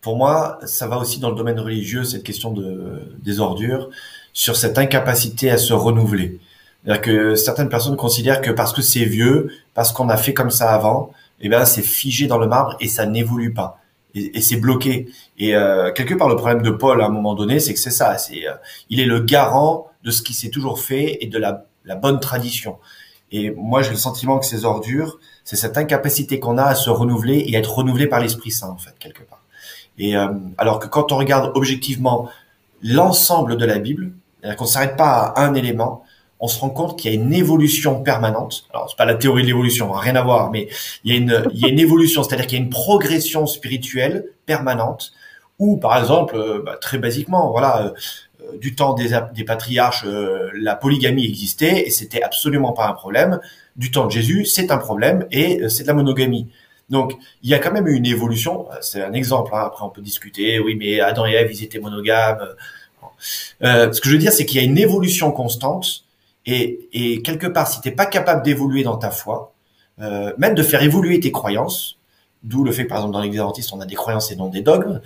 pour 0.01 0.17
moi, 0.17 0.59
ça 0.65 0.87
va 0.87 0.97
aussi 0.97 1.19
dans 1.19 1.29
le 1.29 1.35
domaine 1.35 1.59
religieux, 1.59 2.03
cette 2.03 2.23
question 2.23 2.51
de, 2.51 3.01
des 3.21 3.39
ordures, 3.39 3.89
sur 4.33 4.55
cette 4.55 4.77
incapacité 4.77 5.49
à 5.49 5.57
se 5.57 5.73
renouveler. 5.73 6.39
C'est-à-dire 6.83 7.01
que 7.01 7.35
certaines 7.35 7.69
personnes 7.69 7.97
considèrent 7.97 8.41
que 8.41 8.51
parce 8.51 8.71
que 8.71 8.81
c'est 8.81 9.03
vieux, 9.03 9.51
parce 9.73 9.91
qu'on 9.91 10.09
a 10.09 10.17
fait 10.17 10.33
comme 10.33 10.51
ça 10.51 10.73
avant, 10.73 11.11
eh 11.41 11.49
ben 11.49 11.65
c'est 11.65 11.81
figé 11.81 12.27
dans 12.27 12.37
le 12.37 12.47
marbre 12.47 12.75
et 12.79 12.87
ça 12.87 13.05
n'évolue 13.05 13.53
pas. 13.53 13.79
Et, 14.15 14.41
c'est 14.41 14.55
bloqué. 14.55 15.09
Et 15.37 15.55
euh, 15.55 15.91
quelque 15.91 16.15
part, 16.15 16.27
le 16.27 16.35
problème 16.35 16.63
de 16.63 16.71
Paul 16.71 17.01
à 17.01 17.05
un 17.05 17.09
moment 17.09 17.35
donné, 17.35 17.59
c'est 17.59 17.73
que 17.73 17.79
c'est 17.79 17.91
ça. 17.91 18.17
C'est 18.17 18.45
il 18.89 18.99
est 18.99 19.05
le 19.05 19.19
garant 19.19 19.87
de 20.03 20.11
ce 20.11 20.21
qui 20.21 20.33
s'est 20.33 20.49
toujours 20.49 20.79
fait 20.79 21.17
et 21.21 21.27
de 21.27 21.37
la, 21.37 21.65
bonne 21.95 22.19
tradition. 22.19 22.77
Et 23.31 23.51
moi, 23.51 23.81
j'ai 23.81 23.91
le 23.91 23.97
sentiment 23.97 24.39
que 24.39 24.45
ces 24.45 24.65
ordures, 24.65 25.19
c'est 25.43 25.57
cette 25.57 25.77
incapacité 25.77 26.39
qu'on 26.39 26.57
a 26.57 26.63
à 26.63 26.75
se 26.75 26.89
renouveler 26.89 27.43
et 27.47 27.55
à 27.55 27.60
être 27.60 27.75
renouvelé 27.75 28.07
par 28.07 28.21
l'Esprit 28.21 28.51
Saint, 28.51 28.69
en 28.69 28.77
fait, 28.77 28.95
quelque 28.99 29.23
part. 29.23 29.41
Et 29.97 30.15
euh, 30.15 30.27
alors 30.57 30.79
que 30.79 30.88
quand 30.88 31.12
on 31.12 31.17
regarde 31.17 31.51
objectivement 31.55 32.29
l'ensemble 32.81 33.57
de 33.57 33.65
la 33.65 33.79
Bible, 33.79 34.12
qu'on 34.57 34.65
ne 34.65 34.69
s'arrête 34.69 34.95
pas 34.95 35.33
à 35.36 35.45
un 35.45 35.55
élément, 35.55 36.03
on 36.39 36.47
se 36.47 36.60
rend 36.60 36.69
compte 36.69 36.99
qu'il 36.99 37.12
y 37.12 37.17
a 37.17 37.19
une 37.19 37.33
évolution 37.33 38.03
permanente. 38.03 38.67
Alors, 38.71 38.89
c'est 38.89 38.97
pas 38.97 39.05
la 39.05 39.15
théorie 39.15 39.41
de 39.41 39.47
l'évolution, 39.47 39.91
rien 39.91 40.15
à 40.15 40.21
voir, 40.21 40.51
mais 40.51 40.67
il 41.03 41.13
y 41.13 41.15
a 41.15 41.19
une, 41.19 41.43
il 41.53 41.60
y 41.60 41.65
a 41.65 41.69
une 41.69 41.79
évolution, 41.79 42.23
c'est-à-dire 42.23 42.47
qu'il 42.47 42.60
y 42.60 42.62
a 42.62 42.63
une 42.63 42.69
progression 42.69 43.47
spirituelle 43.47 44.25
permanente, 44.45 45.13
ou 45.60 45.77
par 45.77 45.97
exemple, 45.97 46.36
euh, 46.36 46.62
bah, 46.63 46.77
très 46.79 46.99
basiquement, 46.99 47.51
voilà, 47.51 47.93
euh, 48.41 48.57
du 48.57 48.75
temps 48.75 48.93
des, 48.93 49.19
des 49.33 49.43
patriarches, 49.43 50.03
euh, 50.05 50.49
la 50.53 50.75
polygamie 50.75 51.25
existait 51.25 51.88
et 51.88 51.89
c'était 51.89 52.21
absolument 52.21 52.71
pas 52.71 52.88
un 52.88 52.93
problème. 52.93 53.39
Du 53.75 53.91
temps 53.91 54.05
de 54.05 54.12
Jésus, 54.12 54.45
c'est 54.45 54.71
un 54.71 54.77
problème 54.77 55.25
et 55.31 55.67
c'est 55.69 55.83
de 55.83 55.88
la 55.88 55.93
monogamie. 55.93 56.47
Donc, 56.89 57.13
il 57.43 57.50
y 57.50 57.54
a 57.54 57.60
quand 57.60 57.71
même 57.71 57.88
une 57.88 58.06
évolution. 58.06 58.67
C'est 58.82 59.02
un 59.02 59.13
exemple. 59.13 59.52
Hein. 59.54 59.63
Après, 59.65 59.84
on 59.84 59.89
peut 59.89 60.02
discuter. 60.02 60.60
Oui, 60.60 60.76
mais 60.76 61.00
Adam 61.00 61.26
et 61.26 61.34
Ève, 61.34 61.52
ils 61.52 61.63
étaient 61.63 61.80
monogames. 61.80 62.39
ce 63.62 64.00
que 64.00 64.08
je 64.08 64.13
veux 64.13 64.17
dire, 64.17 64.32
c'est 64.32 64.45
qu'il 64.45 64.62
y 64.62 64.63
a 64.63 64.67
une 64.67 64.78
évolution 64.78 65.32
constante. 65.32 66.04
Et, 66.45 67.21
quelque 67.23 67.47
part, 67.47 67.67
si 67.67 67.82
t'es 67.82 67.91
pas 67.91 68.06
capable 68.06 68.43
d'évoluer 68.43 68.84
dans 68.84 68.97
ta 68.97 69.12
foi, 69.12 69.54
même 70.00 70.56
de 70.56 70.63
faire 70.63 70.82
évoluer 70.82 71.19
tes 71.19 71.32
croyances, 71.32 71.97
d'où 72.43 72.63
le 72.63 72.71
fait 72.71 72.84
que, 72.84 72.89
par 72.89 73.00
exemple, 73.00 73.13
dans 73.13 73.21
l'Église 73.21 73.41
adventiste, 73.41 73.73
on 73.73 73.82
a 73.82 73.86
des 73.86 73.95
croyances 73.95 74.32
et 74.32 74.38
non 74.38 74.47
des 74.47 74.62
dogmes, 74.62 75.02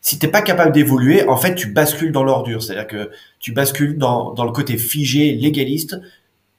si 0.00 0.18
t'es 0.18 0.28
pas 0.28 0.42
capable 0.42 0.72
d'évoluer, 0.72 1.26
en 1.28 1.36
fait, 1.36 1.54
tu 1.54 1.68
bascules 1.68 2.10
dans 2.10 2.24
l'ordure. 2.24 2.62
C'est-à-dire 2.62 2.88
que 2.88 3.10
tu 3.38 3.52
bascules 3.52 3.96
dans, 3.96 4.32
dans 4.34 4.44
le 4.44 4.50
côté 4.50 4.76
figé, 4.76 5.32
légaliste, 5.32 5.96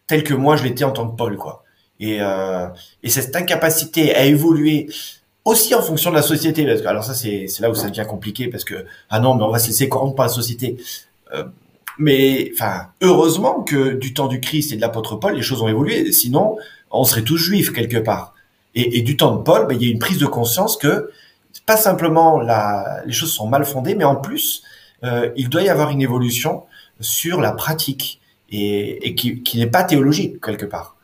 tel 0.07 0.23
que 0.23 0.33
moi 0.33 0.55
je 0.55 0.63
l'étais 0.63 0.83
en 0.83 0.91
tant 0.91 1.07
que 1.07 1.17
Paul, 1.17 1.37
quoi. 1.37 1.64
Et, 1.99 2.17
euh, 2.21 2.67
et 3.03 3.09
cette 3.09 3.35
incapacité 3.35 4.15
à 4.15 4.25
évoluer 4.25 4.87
aussi 5.45 5.75
en 5.75 5.81
fonction 5.81 6.09
de 6.09 6.15
la 6.15 6.21
société, 6.21 6.65
parce 6.65 6.81
que 6.81 6.87
alors 6.87 7.03
ça 7.03 7.13
c'est 7.13 7.47
là 7.59 7.69
où 7.69 7.75
ça 7.75 7.89
devient 7.89 8.07
compliqué 8.07 8.47
parce 8.47 8.65
que 8.65 8.85
ah 9.09 9.19
non 9.19 9.35
mais 9.35 9.43
on 9.43 9.51
va 9.51 9.59
se 9.59 9.67
laisser 9.67 9.87
corrompre 9.87 10.15
par 10.15 10.25
la 10.25 10.31
société. 10.31 10.77
Euh, 11.33 11.45
mais 11.97 12.51
enfin 12.53 12.87
heureusement 13.01 13.61
que 13.61 13.93
du 13.93 14.13
temps 14.13 14.27
du 14.27 14.41
Christ 14.41 14.73
et 14.73 14.75
de 14.75 14.81
l'apôtre 14.81 15.15
Paul 15.15 15.35
les 15.35 15.41
choses 15.41 15.61
ont 15.61 15.67
évolué, 15.67 16.11
sinon 16.11 16.57
on 16.91 17.03
serait 17.03 17.21
tous 17.21 17.37
juifs 17.37 17.71
quelque 17.71 17.97
part. 17.97 18.33
Et, 18.77 19.01
du 19.03 19.15
temps 19.15 19.33
de 19.37 19.41
Paul, 19.41 19.67
ben, 19.67 19.77
il 19.79 19.87
y 19.87 19.89
a 19.89 19.91
une 19.93 19.99
prise 19.99 20.17
de 20.17 20.25
conscience 20.25 20.75
que 20.75 21.09
pas 21.65 21.77
simplement 21.77 22.41
la, 22.41 23.01
les 23.05 23.13
choses 23.13 23.31
sont 23.31 23.47
mal 23.47 23.63
fondées, 23.63 23.95
mais 23.95 24.03
en 24.03 24.17
plus, 24.17 24.63
euh, 25.03 25.31
il 25.37 25.47
doit 25.47 25.61
y 25.61 25.69
avoir 25.69 25.91
une 25.91 26.01
évolution 26.01 26.63
sur 26.99 27.39
la 27.39 27.53
pratique 27.53 28.19
et, 28.49 29.07
et 29.07 29.15
qui, 29.15 29.41
qui 29.43 29.57
n'est 29.59 29.67
pas 29.67 29.83
théologique 29.83 30.43
quelque 30.43 30.65
part. 30.65 30.94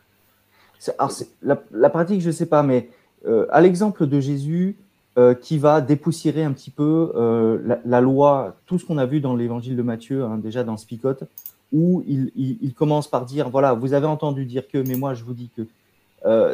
Alors 0.97 1.11
la, 1.41 1.89
pratique, 1.89 2.21
je 2.21 2.27
ne 2.27 2.31
sais 2.31 2.45
pas, 2.45 2.63
mais 2.63 2.89
euh, 3.27 3.45
à 3.51 3.61
l'exemple 3.61 4.07
de 4.07 4.19
Jésus 4.19 4.77
euh, 5.17 5.35
qui 5.35 5.57
va 5.57 5.81
dépoussiérer 5.81 6.43
un 6.43 6.53
petit 6.53 6.71
peu 6.71 7.11
euh, 7.15 7.77
la, 7.85 8.01
loi, 8.01 8.55
tout 8.65 8.79
ce 8.79 8.85
qu'on 8.85 8.97
a 8.97 9.05
vu 9.05 9.21
dans 9.21 9.35
l'évangile 9.35 9.75
de 9.75 9.81
Matthieu, 9.81 10.23
hein, 10.23 10.37
déjà 10.37 10.63
dans 10.63 10.77
Spicote, 10.77 11.23
où 11.71 12.03
il, 12.07 12.73
commence 12.73 13.07
par 13.07 13.25
dire, 13.25 13.49
voilà, 13.49 13.73
vous 13.73 13.93
avez 13.93 14.07
entendu 14.07 14.45
dire 14.45 14.67
que, 14.67 14.77
mais 14.77 14.95
moi 14.95 15.13
je 15.13 15.23
vous 15.23 15.33
dis 15.33 15.49
que. 15.55 15.65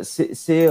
C'est 0.04 0.68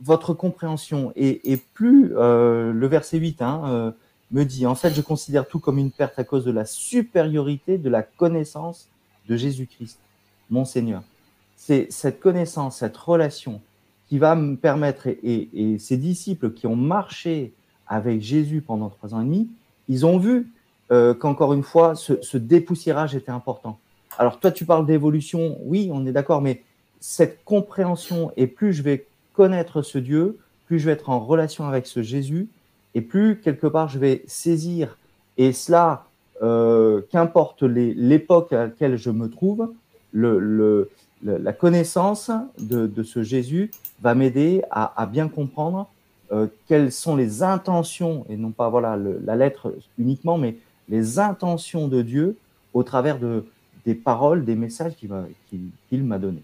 votre 0.00 0.34
compréhension. 0.34 1.12
Et, 1.14 1.56
plus 1.74 2.08
le 2.08 2.86
verset 2.86 3.18
8 3.18 3.42
hein, 3.42 3.94
me 4.32 4.44
dit, 4.44 4.66
en 4.66 4.74
fait, 4.74 4.92
je 4.92 5.00
considère 5.02 5.46
tout 5.46 5.60
comme 5.60 5.78
une 5.78 5.92
perte 5.92 6.18
à 6.18 6.24
cause 6.24 6.44
de 6.44 6.50
la 6.50 6.64
supériorité 6.64 7.78
de 7.78 7.88
la 7.88 8.02
connaissance 8.02 8.88
de 9.28 9.36
Jésus-Christ, 9.36 10.00
mon 10.50 10.64
Seigneur. 10.64 11.02
C'est 11.66 11.86
cette 11.88 12.20
connaissance, 12.20 12.80
cette 12.80 12.94
relation 12.94 13.62
qui 14.10 14.18
va 14.18 14.34
me 14.34 14.54
permettre, 14.54 15.06
et, 15.06 15.78
ces 15.78 15.96
disciples 15.96 16.50
qui 16.50 16.66
ont 16.66 16.76
marché 16.76 17.54
avec 17.86 18.20
Jésus 18.20 18.60
pendant 18.60 18.90
trois 18.90 19.14
ans 19.14 19.22
et 19.22 19.24
demi, 19.24 19.48
ils 19.88 20.04
ont 20.04 20.18
vu 20.18 20.52
euh, 20.92 21.14
qu'encore 21.14 21.54
une 21.54 21.62
fois, 21.62 21.94
ce, 21.94 22.36
dépoussiérage 22.36 23.14
était 23.14 23.30
important. 23.30 23.78
Alors 24.18 24.40
toi, 24.40 24.50
tu 24.50 24.66
parles 24.66 24.84
d'évolution, 24.84 25.56
oui, 25.62 25.88
on 25.90 26.04
est 26.04 26.12
d'accord, 26.12 26.42
mais 26.42 26.62
cette 27.00 27.42
compréhension, 27.46 28.30
et 28.36 28.46
plus 28.46 28.74
je 28.74 28.82
vais 28.82 29.06
connaître 29.32 29.80
ce 29.80 29.96
Dieu, 29.96 30.38
plus 30.66 30.78
je 30.78 30.84
vais 30.84 30.92
être 30.92 31.08
en 31.08 31.18
relation 31.18 31.66
avec 31.66 31.86
ce 31.86 32.02
Jésus, 32.02 32.46
et 32.94 33.00
plus 33.00 33.40
quelque 33.40 33.66
part 33.68 33.88
je 33.88 33.98
vais 33.98 34.22
saisir, 34.26 34.98
et 35.38 35.54
cela, 35.54 36.04
euh, 36.42 37.00
qu'importe 37.10 37.62
l'époque 37.62 38.52
à 38.52 38.64
laquelle 38.64 38.98
je 38.98 39.08
me 39.08 39.30
trouve, 39.30 39.72
le, 40.12 40.90
la 41.24 41.52
connaissance 41.52 42.30
de, 42.58 43.02
ce 43.02 43.22
Jésus 43.22 43.70
va 44.02 44.14
m'aider 44.14 44.62
à, 44.70 45.06
bien 45.10 45.28
comprendre 45.28 45.88
euh, 46.32 46.46
quelles 46.68 46.92
sont 46.92 47.16
les 47.16 47.42
intentions, 47.42 48.26
et 48.28 48.36
non 48.36 48.50
pas 48.50 48.68
voilà 48.68 48.96
la 48.96 49.36
lettre 49.36 49.74
uniquement, 49.98 50.38
mais 50.38 50.56
les 50.88 51.18
intentions 51.18 51.88
de 51.88 52.02
Dieu 52.02 52.36
au 52.72 52.82
travers 52.82 53.18
de, 53.18 53.44
des 53.84 53.94
paroles, 53.94 54.44
des 54.44 54.54
messages 54.54 54.94
qu'il 54.96 56.04
m'a 56.04 56.18
donnés. 56.18 56.42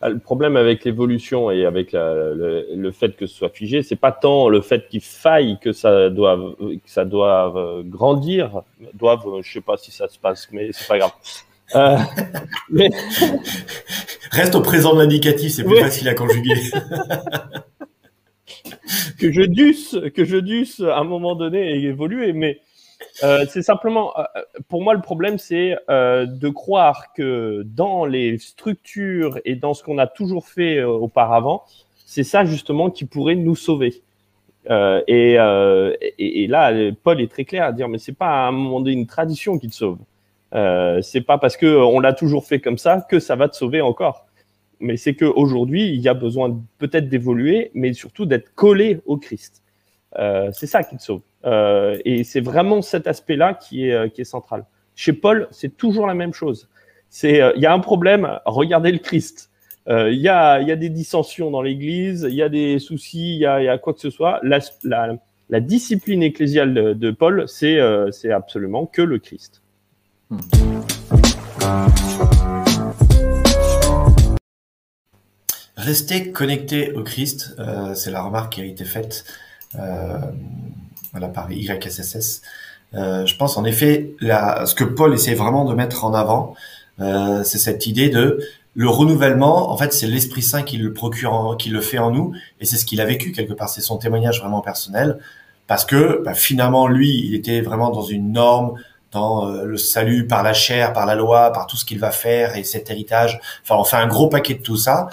Ah, 0.00 0.10
le 0.10 0.18
problème 0.18 0.56
avec 0.56 0.84
l'évolution 0.84 1.50
et 1.50 1.66
avec 1.66 1.90
le, 1.92 2.90
fait 2.92 3.16
que 3.16 3.26
ce 3.26 3.34
soit 3.34 3.48
figé, 3.48 3.82
c'est 3.82 3.96
pas 3.96 4.12
tant 4.12 4.48
le 4.48 4.60
fait 4.60 4.88
qu'il 4.88 5.00
faille 5.00 5.58
que 5.60 5.72
ça 5.72 6.08
doive, 6.08 6.54
ça 6.84 7.04
doive 7.04 7.56
euh, 7.56 7.82
grandir, 7.82 8.62
doivent, 8.94 9.40
je 9.42 9.52
sais 9.52 9.60
pas 9.60 9.76
si 9.76 9.90
ça 9.90 10.06
se 10.06 10.16
passe, 10.18 10.48
mais 10.52 10.70
c'est 10.72 10.86
pas 10.86 10.98
grave. 10.98 11.10
Euh, 11.74 11.98
mais... 12.70 12.90
Reste 14.30 14.54
au 14.54 14.60
présent 14.60 14.94
de 14.94 15.00
l'indicatif, 15.00 15.52
c'est 15.52 15.64
plus 15.64 15.80
facile 15.80 16.08
à 16.08 16.14
conjuguer. 16.14 16.54
que 19.18 19.32
je 19.32 19.42
dusse, 19.42 19.96
que 20.14 20.24
je 20.24 20.36
dusse 20.36 20.80
à 20.80 20.98
un 20.98 21.04
moment 21.04 21.34
donné 21.34 21.72
évoluer, 21.84 22.32
mais 22.32 22.60
euh, 23.22 23.44
c'est 23.48 23.62
simplement, 23.62 24.12
euh, 24.18 24.24
pour 24.68 24.82
moi, 24.82 24.94
le 24.94 25.00
problème, 25.00 25.38
c'est 25.38 25.76
euh, 25.88 26.26
de 26.26 26.48
croire 26.48 27.12
que 27.14 27.62
dans 27.64 28.04
les 28.04 28.38
structures 28.38 29.38
et 29.44 29.56
dans 29.56 29.74
ce 29.74 29.82
qu'on 29.82 29.98
a 29.98 30.06
toujours 30.06 30.46
fait 30.46 30.82
auparavant, 30.82 31.64
c'est 32.06 32.24
ça 32.24 32.44
justement 32.44 32.90
qui 32.90 33.04
pourrait 33.04 33.34
nous 33.34 33.56
sauver. 33.56 34.02
Et, 34.70 35.38
et, 36.18 36.46
là, 36.46 36.92
Paul 37.02 37.22
est 37.22 37.30
très 37.30 37.44
clair 37.46 37.64
à 37.64 37.72
dire, 37.72 37.88
mais 37.88 37.96
c'est 37.96 38.12
pas 38.12 38.44
à 38.44 38.48
un 38.48 38.52
moment 38.52 38.80
donné 38.80 38.92
une 38.92 39.06
tradition 39.06 39.58
qui 39.58 39.68
te 39.68 39.74
sauve. 39.74 39.98
C'est 40.52 41.24
pas 41.26 41.38
parce 41.38 41.56
que 41.56 41.66
on 41.66 42.00
l'a 42.00 42.12
toujours 42.12 42.46
fait 42.46 42.60
comme 42.60 42.78
ça 42.78 43.06
que 43.08 43.20
ça 43.20 43.36
va 43.36 43.48
te 43.48 43.56
sauver 43.56 43.80
encore. 43.80 44.26
Mais 44.80 44.96
c'est 44.96 45.14
qu'aujourd'hui, 45.14 45.88
il 45.88 46.00
y 46.00 46.08
a 46.08 46.14
besoin 46.14 46.60
peut-être 46.78 47.08
d'évoluer, 47.08 47.70
mais 47.74 47.92
surtout 47.92 48.26
d'être 48.26 48.54
collé 48.54 49.00
au 49.06 49.16
Christ. 49.16 49.62
c'est 50.16 50.66
ça 50.66 50.82
qui 50.82 50.96
te 50.96 51.02
sauve. 51.02 51.20
Euh, 51.44 51.98
et 52.04 52.24
c'est 52.24 52.40
vraiment 52.40 52.82
cet 52.82 53.06
aspect-là 53.06 53.54
qui 53.54 53.88
est, 53.88 53.92
euh, 53.92 54.08
qui 54.08 54.22
est 54.22 54.24
central. 54.24 54.64
Chez 54.94 55.12
Paul, 55.12 55.48
c'est 55.50 55.76
toujours 55.76 56.06
la 56.06 56.14
même 56.14 56.34
chose. 56.34 56.68
C'est, 57.08 57.40
euh, 57.40 57.52
il 57.56 57.62
y 57.62 57.66
a 57.66 57.72
un 57.72 57.78
problème, 57.78 58.38
regardez 58.44 58.92
le 58.92 58.98
Christ. 58.98 59.50
Il 59.90 60.20
y, 60.20 60.28
a, 60.28 60.60
y, 60.60 60.70
a, 60.70 60.76
des 60.76 60.90
dissensions 60.90 61.50
dans 61.50 61.62
l'Église, 61.62 62.26
il 62.28 62.34
y 62.34 62.42
a 62.42 62.50
des 62.50 62.78
soucis, 62.78 63.36
il 63.36 63.38
y 63.38 63.46
a, 63.46 63.78
quoi 63.78 63.94
que 63.94 64.00
ce 64.00 64.10
soit. 64.10 64.38
La, 64.42 65.60
discipline 65.60 66.22
ecclésiale 66.22 66.74
de, 66.74 66.92
de 66.92 67.10
Paul, 67.10 67.48
c'est 67.48 67.80
absolument 68.30 68.84
que 68.84 69.00
le 69.00 69.18
Christ. 69.18 69.62
Rester 75.76 76.32
connecté 76.32 76.92
au 76.92 77.02
Christ, 77.02 77.54
euh, 77.58 77.94
c'est 77.94 78.10
la 78.10 78.22
remarque 78.22 78.52
qui 78.52 78.60
a 78.60 78.64
été 78.66 78.84
faite. 78.84 79.24
Euh, 79.76 80.18
voilà, 81.12 81.28
par 81.28 81.50
YSSS. 81.50 82.42
Euh, 82.94 83.24
je 83.24 83.36
pense 83.36 83.56
en 83.56 83.64
effet, 83.64 84.10
la, 84.20 84.66
ce 84.66 84.74
que 84.74 84.84
Paul 84.84 85.14
essaie 85.14 85.34
vraiment 85.34 85.64
de 85.64 85.74
mettre 85.74 86.04
en 86.04 86.12
avant, 86.12 86.54
euh, 87.00 87.42
c'est 87.44 87.58
cette 87.58 87.86
idée 87.86 88.10
de 88.10 88.40
le 88.74 88.88
renouvellement. 88.88 89.70
En 89.70 89.76
fait, 89.78 89.92
c'est 89.94 90.06
l'Esprit 90.06 90.42
Saint 90.42 90.62
qui 90.62 90.76
le 90.76 90.92
procure, 90.92 91.56
qui 91.58 91.70
le 91.70 91.80
fait 91.80 91.98
en 91.98 92.10
nous, 92.10 92.34
et 92.60 92.66
c'est 92.66 92.76
ce 92.76 92.84
qu'il 92.84 93.00
a 93.00 93.06
vécu 93.06 93.32
quelque 93.32 93.54
part. 93.54 93.70
C'est 93.70 93.80
son 93.80 93.96
témoignage 93.96 94.40
vraiment 94.40 94.60
personnel, 94.60 95.18
parce 95.66 95.84
que 95.84 96.22
bah, 96.22 96.34
finalement, 96.34 96.86
lui, 96.86 97.24
il 97.26 97.34
était 97.34 97.60
vraiment 97.60 97.90
dans 97.90 98.02
une 98.02 98.32
norme, 98.32 98.74
dans 99.12 99.48
euh, 99.48 99.64
le 99.64 99.76
salut 99.78 100.26
par 100.26 100.42
la 100.42 100.52
chair, 100.52 100.92
par 100.92 101.06
la 101.06 101.14
loi, 101.14 101.52
par 101.52 101.66
tout 101.66 101.76
ce 101.76 101.84
qu'il 101.84 101.98
va 101.98 102.10
faire 102.10 102.56
et 102.56 102.64
cet 102.64 102.90
héritage. 102.90 103.40
Enfin, 103.62 103.76
on 103.76 103.84
fait 103.84 103.96
un 103.96 104.06
gros 104.06 104.28
paquet 104.28 104.54
de 104.54 104.62
tout 104.62 104.76
ça. 104.76 105.08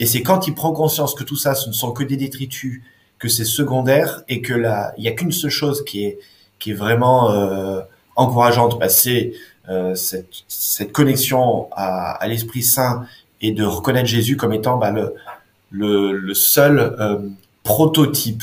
Et 0.00 0.06
c'est 0.06 0.22
quand 0.22 0.46
il 0.46 0.54
prend 0.54 0.72
conscience 0.72 1.14
que 1.14 1.24
tout 1.24 1.36
ça, 1.36 1.54
ce 1.54 1.68
ne 1.68 1.74
sont 1.74 1.92
que 1.92 2.04
des 2.04 2.16
détritus, 2.16 2.82
que 3.18 3.28
c'est 3.28 3.44
secondaire 3.44 4.22
et 4.28 4.42
que 4.42 4.54
là, 4.54 4.92
il 4.96 5.04
y 5.04 5.08
a 5.08 5.12
qu'une 5.12 5.32
seule 5.32 5.50
chose 5.50 5.84
qui 5.84 6.04
est 6.04 6.18
qui 6.58 6.72
est 6.72 6.74
vraiment 6.74 7.30
euh, 7.30 7.80
encourageante, 8.16 8.78
bah, 8.80 8.88
c'est 8.88 9.32
euh, 9.68 9.94
cette, 9.94 10.28
cette 10.48 10.92
connexion 10.92 11.68
à, 11.72 12.12
à 12.12 12.26
l'Esprit 12.26 12.62
Saint 12.62 13.06
et 13.40 13.52
de 13.52 13.64
reconnaître 13.64 14.08
Jésus 14.08 14.36
comme 14.36 14.52
étant 14.52 14.76
bah, 14.76 14.90
le, 14.90 15.14
le, 15.70 16.12
le 16.12 16.34
seul 16.34 16.80
euh, 16.80 17.18
prototype. 17.62 18.42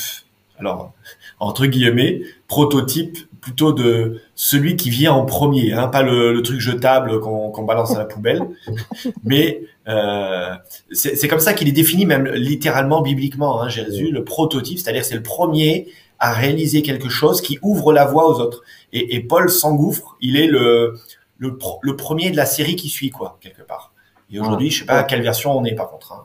Alors 0.59 0.93
entre 1.39 1.65
guillemets, 1.65 2.21
prototype 2.47 3.17
plutôt 3.41 3.73
de 3.73 4.21
celui 4.33 4.75
qui 4.75 4.89
vient 4.89 5.13
en 5.13 5.23
premier, 5.23 5.73
hein, 5.73 5.87
pas 5.87 6.01
le, 6.01 6.33
le, 6.33 6.41
truc 6.41 6.59
jetable 6.59 7.19
qu'on 7.19 7.63
balance 7.63 7.95
à 7.95 7.99
la 7.99 8.05
poubelle, 8.05 8.41
mais 9.23 9.61
euh, 9.87 10.55
c'est 10.91 11.27
comme 11.27 11.39
ça 11.39 11.53
qu'il 11.53 11.67
est 11.67 11.71
défini 11.71 12.07
même 12.07 12.25
littéralement 12.25 13.01
bibliquement, 13.01 13.61
hein, 13.61 13.69
Jésus, 13.69 14.09
le 14.09 14.23
prototype, 14.23 14.79
c'est-à-dire 14.79 15.05
c'est 15.05 15.15
le 15.15 15.21
premier 15.21 15.87
à 16.17 16.33
réaliser 16.33 16.81
quelque 16.81 17.09
chose 17.09 17.41
qui 17.41 17.59
ouvre 17.61 17.93
la 17.93 18.05
voie 18.05 18.27
aux 18.27 18.39
autres. 18.39 18.63
Et, 18.93 19.15
et 19.15 19.19
Paul 19.19 19.49
s'engouffre, 19.49 20.17
il 20.21 20.37
est 20.37 20.47
le, 20.47 20.95
le, 21.37 21.57
le, 21.81 21.95
premier 21.95 22.31
de 22.31 22.37
la 22.37 22.47
série 22.47 22.75
qui 22.75 22.89
suit 22.89 23.11
quoi 23.11 23.37
quelque 23.41 23.61
part. 23.61 23.93
Et 24.31 24.39
aujourd'hui, 24.39 24.71
je 24.71 24.79
sais 24.79 24.85
pas 24.85 24.97
à 24.99 25.03
quelle 25.03 25.21
version 25.21 25.55
on 25.55 25.63
est 25.65 25.75
par 25.75 25.91
contre. 25.91 26.13
Hein. 26.13 26.23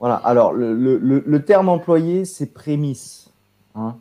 Voilà. 0.00 0.16
Alors 0.16 0.52
le, 0.52 0.74
le, 0.74 0.98
le 1.24 1.44
terme 1.44 1.70
employé, 1.70 2.24
c'est 2.24 2.52
prémisse. 2.52 3.30
Hein. 3.74 3.96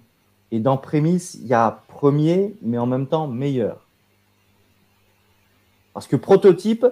Et 0.52 0.60
dans 0.60 0.78
prémisse, 0.78 1.36
il 1.36 1.48
y 1.48 1.54
a 1.54 1.84
premier, 1.88 2.56
mais 2.62 2.78
en 2.78 2.86
même 2.86 3.08
temps 3.08 3.28
meilleur. 3.28 3.88
Parce 5.94 6.08
que 6.08 6.16
prototype, 6.16 6.86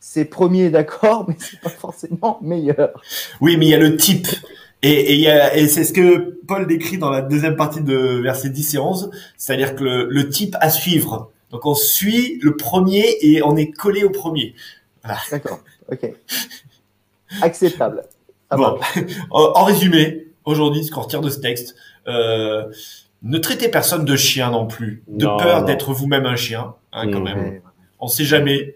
c'est 0.00 0.24
premier, 0.24 0.70
d'accord, 0.70 1.24
mais 1.28 1.36
c'est 1.38 1.60
pas 1.60 1.70
forcément 1.70 2.38
meilleur. 2.42 3.00
Oui, 3.40 3.56
mais 3.56 3.66
il 3.66 3.70
y 3.70 3.74
a 3.74 3.78
le 3.78 3.96
type. 3.96 4.28
Et, 4.82 5.22
et, 5.22 5.66
c'est 5.66 5.82
ce 5.82 5.94
que 5.94 6.38
Paul 6.46 6.66
décrit 6.66 6.98
dans 6.98 7.08
la 7.08 7.22
deuxième 7.22 7.56
partie 7.56 7.80
de 7.80 7.96
versets 7.96 8.50
10 8.50 8.74
et 8.74 8.78
11, 8.78 9.10
c'est-à-dire 9.38 9.76
que 9.76 9.82
le, 9.82 10.28
type 10.28 10.56
à 10.60 10.68
suivre. 10.68 11.30
Donc 11.50 11.64
on 11.64 11.74
suit 11.74 12.38
le 12.42 12.54
premier 12.54 13.16
et 13.22 13.42
on 13.42 13.56
est 13.56 13.70
collé 13.70 14.04
au 14.04 14.10
premier. 14.10 14.54
Voilà. 15.02 15.18
D'accord, 15.30 15.60
ok. 15.90 16.12
Acceptable. 17.40 18.02
bon, 18.50 18.78
en 19.30 19.64
résumé, 19.64 20.28
aujourd'hui, 20.44 20.84
ce 20.84 20.90
qu'on 20.90 21.00
retire 21.00 21.22
de 21.22 21.30
ce 21.30 21.40
texte, 21.40 21.76
euh, 22.06 22.70
ne 23.24 23.38
traitez 23.38 23.68
personne 23.68 24.04
de 24.04 24.16
chien 24.16 24.50
non 24.50 24.66
plus, 24.66 25.02
de 25.08 25.26
peur 25.26 25.64
d'être 25.64 25.92
vous-même 25.92 26.26
un 26.26 26.36
chien, 26.36 26.74
hein, 26.92 27.10
quand 27.10 27.20
mmh. 27.20 27.24
même. 27.24 27.60
On 27.98 28.06
sait 28.06 28.24
jamais. 28.24 28.74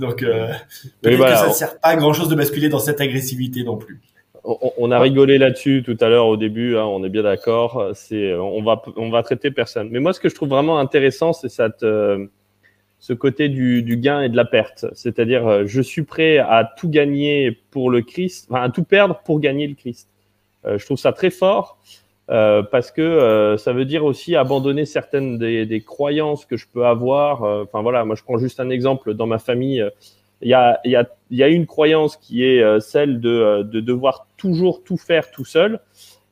Donc, 0.00 0.22
euh, 0.22 0.52
peut-être 1.00 1.18
que 1.18 1.36
ça 1.36 1.48
ne 1.48 1.52
sert 1.52 1.80
pas 1.80 1.88
à 1.88 1.96
grand-chose 1.96 2.28
de 2.28 2.34
basculer 2.34 2.68
dans 2.68 2.80
cette 2.80 3.00
agressivité 3.00 3.62
non 3.62 3.76
plus. 3.76 4.00
On, 4.42 4.90
a 4.90 4.98
rigolé 4.98 5.38
là-dessus 5.38 5.82
tout 5.82 5.96
à 6.02 6.10
l'heure 6.10 6.26
au 6.26 6.36
début, 6.36 6.76
hein, 6.76 6.84
on 6.84 7.02
est 7.02 7.08
bien 7.08 7.22
d'accord. 7.22 7.92
C'est, 7.94 8.34
on 8.34 8.62
va, 8.62 8.82
on 8.96 9.08
va 9.08 9.22
traiter 9.22 9.50
personne. 9.50 9.88
Mais 9.90 10.00
moi, 10.00 10.12
ce 10.12 10.20
que 10.20 10.28
je 10.28 10.34
trouve 10.34 10.50
vraiment 10.50 10.78
intéressant, 10.78 11.32
c'est 11.32 11.48
cette, 11.48 11.82
euh, 11.82 12.26
ce 13.04 13.12
côté 13.12 13.50
du, 13.50 13.82
du, 13.82 13.98
gain 13.98 14.22
et 14.22 14.30
de 14.30 14.36
la 14.36 14.46
perte. 14.46 14.86
C'est-à-dire, 14.94 15.46
euh, 15.46 15.64
je 15.66 15.82
suis 15.82 16.04
prêt 16.04 16.38
à 16.38 16.64
tout 16.78 16.88
gagner 16.88 17.58
pour 17.70 17.90
le 17.90 18.00
Christ, 18.00 18.46
enfin, 18.50 18.62
à 18.62 18.70
tout 18.70 18.82
perdre 18.82 19.20
pour 19.26 19.40
gagner 19.40 19.66
le 19.66 19.74
Christ. 19.74 20.08
Euh, 20.64 20.78
je 20.78 20.84
trouve 20.86 20.96
ça 20.96 21.12
très 21.12 21.28
fort. 21.28 21.78
Euh, 22.30 22.62
parce 22.62 22.90
que 22.90 23.02
euh, 23.02 23.58
ça 23.58 23.74
veut 23.74 23.84
dire 23.84 24.04
aussi 24.04 24.34
abandonner 24.34 24.86
certaines 24.86 25.36
des, 25.36 25.84
croyances 25.86 26.46
que 26.46 26.56
je 26.56 26.66
peux 26.66 26.86
avoir. 26.86 27.44
Euh, 27.44 27.64
enfin 27.64 27.82
voilà, 27.82 28.04
moi 28.04 28.16
je 28.16 28.22
prends 28.22 28.38
juste 28.38 28.60
un 28.60 28.70
exemple 28.70 29.14
dans 29.14 29.26
ma 29.26 29.38
famille. 29.38 29.86
Il 30.40 30.48
y 30.48 30.54
a, 30.54 30.80
y, 30.84 30.96
a, 30.96 31.06
y 31.30 31.42
a 31.42 31.48
une 31.48 31.66
croyance 31.66 32.16
qui 32.16 32.44
est 32.44 32.80
celle 32.80 33.20
de, 33.20 33.62
de 33.62 33.80
devoir 33.80 34.26
toujours 34.36 34.82
tout 34.82 34.96
faire 34.96 35.30
tout 35.30 35.44
seul 35.44 35.80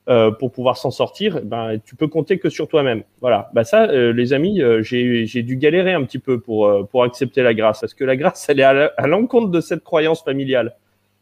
pour 0.07 0.51
pouvoir 0.51 0.77
s'en 0.77 0.91
sortir. 0.91 1.41
Ben 1.43 1.79
tu 1.85 1.95
peux 1.95 2.09
compter 2.09 2.39
que 2.39 2.51
sur 2.51 2.69
toi-même. 2.69 3.05
Voilà. 3.21 3.51
Ben 3.55 3.65
ça, 3.65 3.87
les 3.87 4.33
amis, 4.33 4.61
j'ai 4.81 5.43
dû 5.43 5.57
galérer 5.57 5.95
un 5.95 6.03
petit 6.05 6.19
peu 6.19 6.41
pour 6.41 6.89
pour 6.91 7.05
accepter 7.05 7.43
la 7.43 7.55
grâce, 7.55 7.81
parce 7.81 7.95
que 7.95 8.05
la 8.05 8.17
grâce, 8.17 8.47
elle 8.51 8.61
est 8.61 8.65
à 8.65 9.07
l'encontre 9.07 9.51
de 9.51 9.61
cette 9.61 9.85
croyance 9.85 10.23
familiale. 10.23 10.77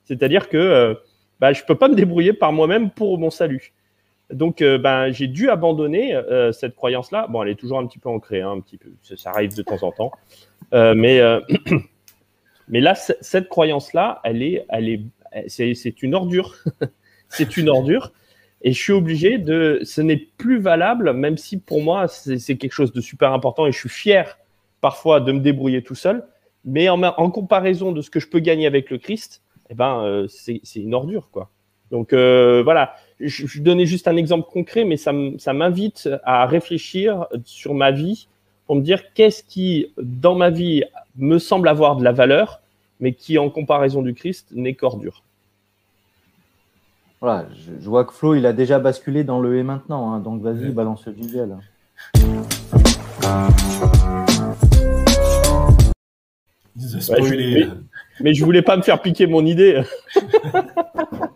C'est-à-dire 0.05 0.49
que 0.49 0.97
ben, 1.39 1.53
je 1.53 1.63
peux 1.65 1.77
pas 1.77 1.89
me 1.89 1.95
débrouiller 1.95 2.33
par 2.33 2.53
moi-même 2.53 2.91
pour 2.91 3.19
mon 3.19 3.31
salut. 3.31 3.73
Donc, 4.33 4.62
euh, 4.62 4.79
ben, 4.79 5.11
j'ai 5.11 5.27
dû 5.27 5.51
abandonner 5.51 6.14
euh, 6.14 6.53
cette 6.53 6.77
croyance-là. 6.77 7.27
Bon, 7.29 7.43
elle 7.43 7.51
est 7.51 7.57
toujours 7.57 7.79
un 7.79 7.87
petit 7.87 7.99
peu 7.99 8.09
ancrée, 8.09 8.40
hein, 8.40 8.53
un 8.53 8.61
petit 8.61 8.77
peu, 8.77 8.90
ça 9.16 9.31
arrive 9.31 9.57
de 9.57 9.62
temps 9.62 9.83
en 9.83 9.93
temps. 9.93 10.12
Euh, 10.73 10.95
mais, 10.95 11.21
mais 12.69 12.81
là, 12.81 12.95
cette 12.95 13.49
croyance-là, 13.49 14.21
elle 14.25 14.43
est, 14.43 14.64
elle 14.69 14.88
est, 14.88 15.03
c'est 15.49 16.03
une 16.03 16.14
ordure. 16.14 16.57
c'est 17.29 17.57
une 17.57 17.69
ordure. 17.69 18.12
Et 18.62 18.73
je 18.73 18.81
suis 18.81 18.93
obligé 18.93 19.38
de, 19.38 19.81
ce 19.85 20.01
n'est 20.01 20.19
plus 20.19 20.59
valable, 20.59 21.12
même 21.12 21.38
si 21.38 21.59
pour 21.59 21.83
moi, 21.83 22.09
c'est 22.09 22.57
quelque 22.57 22.73
chose 22.73 22.93
de 22.93 23.01
super 23.01 23.33
important 23.33 23.66
et 23.66 23.73
je 23.73 23.79
suis 23.79 23.88
fier 23.88 24.38
parfois 24.81 25.21
de 25.21 25.33
me 25.33 25.40
débrouiller 25.40 25.83
tout 25.83 25.95
seul. 25.95 26.25
Mais 26.64 26.90
en, 26.90 27.31
comparaison 27.31 27.90
de 27.93 28.03
ce 28.03 28.11
que 28.11 28.21
je 28.21 28.29
peux 28.29 28.38
gagner 28.38 28.66
avec 28.66 28.90
le 28.90 28.99
Christ, 28.99 29.43
eh 29.71 29.75
ben, 29.75 30.27
c'est 30.29 30.61
une 30.77 30.95
ordure, 30.95 31.31
quoi. 31.31 31.51
Donc 31.90 32.12
voilà, 32.12 32.95
je, 33.21 33.47
je 33.47 33.61
donnais 33.61 33.87
juste 33.87 34.09
un 34.09 34.17
exemple 34.17 34.49
concret, 34.51 34.85
mais 34.85 34.97
ça, 34.97 35.13
ça 35.39 35.53
m'invite 35.53 36.09
à 36.25 36.47
réfléchir 36.47 37.27
sur 37.45 37.75
ma 37.75 37.91
vie 37.91 38.29
pour 38.67 38.77
me 38.77 38.83
dire 38.83 39.13
qu'est-ce 39.15 39.43
qui, 39.43 39.93
dans 40.01 40.35
ma 40.35 40.51
vie, 40.51 40.85
me 41.17 41.39
semble 41.39 41.69
avoir 41.69 41.97
de 41.97 42.05
la 42.05 42.13
valeur, 42.13 42.61
mais 43.01 43.13
qui, 43.13 43.39
en 43.39 43.51
comparaison 43.51 44.03
du 44.03 44.15
Christ, 44.15 44.49
n'est 44.53 44.75
qu'ordure. 44.75 45.23
Voilà, 47.21 47.47
je, 47.55 47.89
vois 47.89 48.05
que 48.05 48.13
Flo, 48.13 48.35
il 48.35 48.47
a 48.47 48.53
déjà 48.53 48.79
basculé 48.79 49.25
dans 49.25 49.41
le 49.41 49.59
et 49.59 49.63
maintenant, 49.63 50.13
hein, 50.13 50.21
donc 50.21 50.41
vas-y, 50.41 50.71
balance 50.71 51.05
le 51.07 51.13
visuel. 51.13 51.57
mais, 56.77 57.69
mais 58.21 58.35
je 58.35 58.45
voulais 58.45 58.63
pas 58.63 58.77
me 58.77 58.83
faire 58.83 59.03
piquer 59.03 59.27
mon 59.27 59.45
idée. 59.45 59.83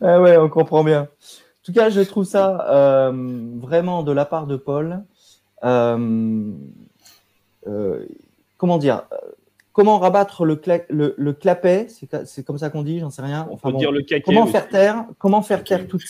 ah 0.00 0.20
ouais, 0.22 0.36
on 0.36 0.48
comprend 0.48 0.84
bien. 0.84 1.02
En 1.02 1.62
tout 1.62 1.72
cas, 1.72 1.90
je 1.90 2.00
trouve 2.00 2.24
ça 2.24 2.66
euh, 2.70 3.12
vraiment 3.56 4.02
de 4.02 4.12
la 4.12 4.24
part 4.24 4.46
de 4.46 4.56
Paul. 4.56 5.02
Euh, 5.62 6.52
euh, 7.66 8.06
comment 8.56 8.78
dire 8.78 9.02
comment 9.72 9.98
rabattre 9.98 10.44
le, 10.44 10.60
le, 10.88 11.32
clapet, 11.32 11.86
c'est 11.88 12.44
comme 12.44 12.58
ça 12.58 12.70
qu'on 12.70 12.82
dit, 12.82 12.98
j'en 12.98 13.10
sais 13.10 13.22
rien. 13.22 13.48
Enfin, 13.50 13.72
dire 13.72 13.92
le 13.92 14.02
comment 14.24 14.46
faire 14.46 14.68
taire, 14.68 15.04
comment 15.18 15.42
faire 15.42 15.64
taire 15.64 15.86
tous 15.86 16.02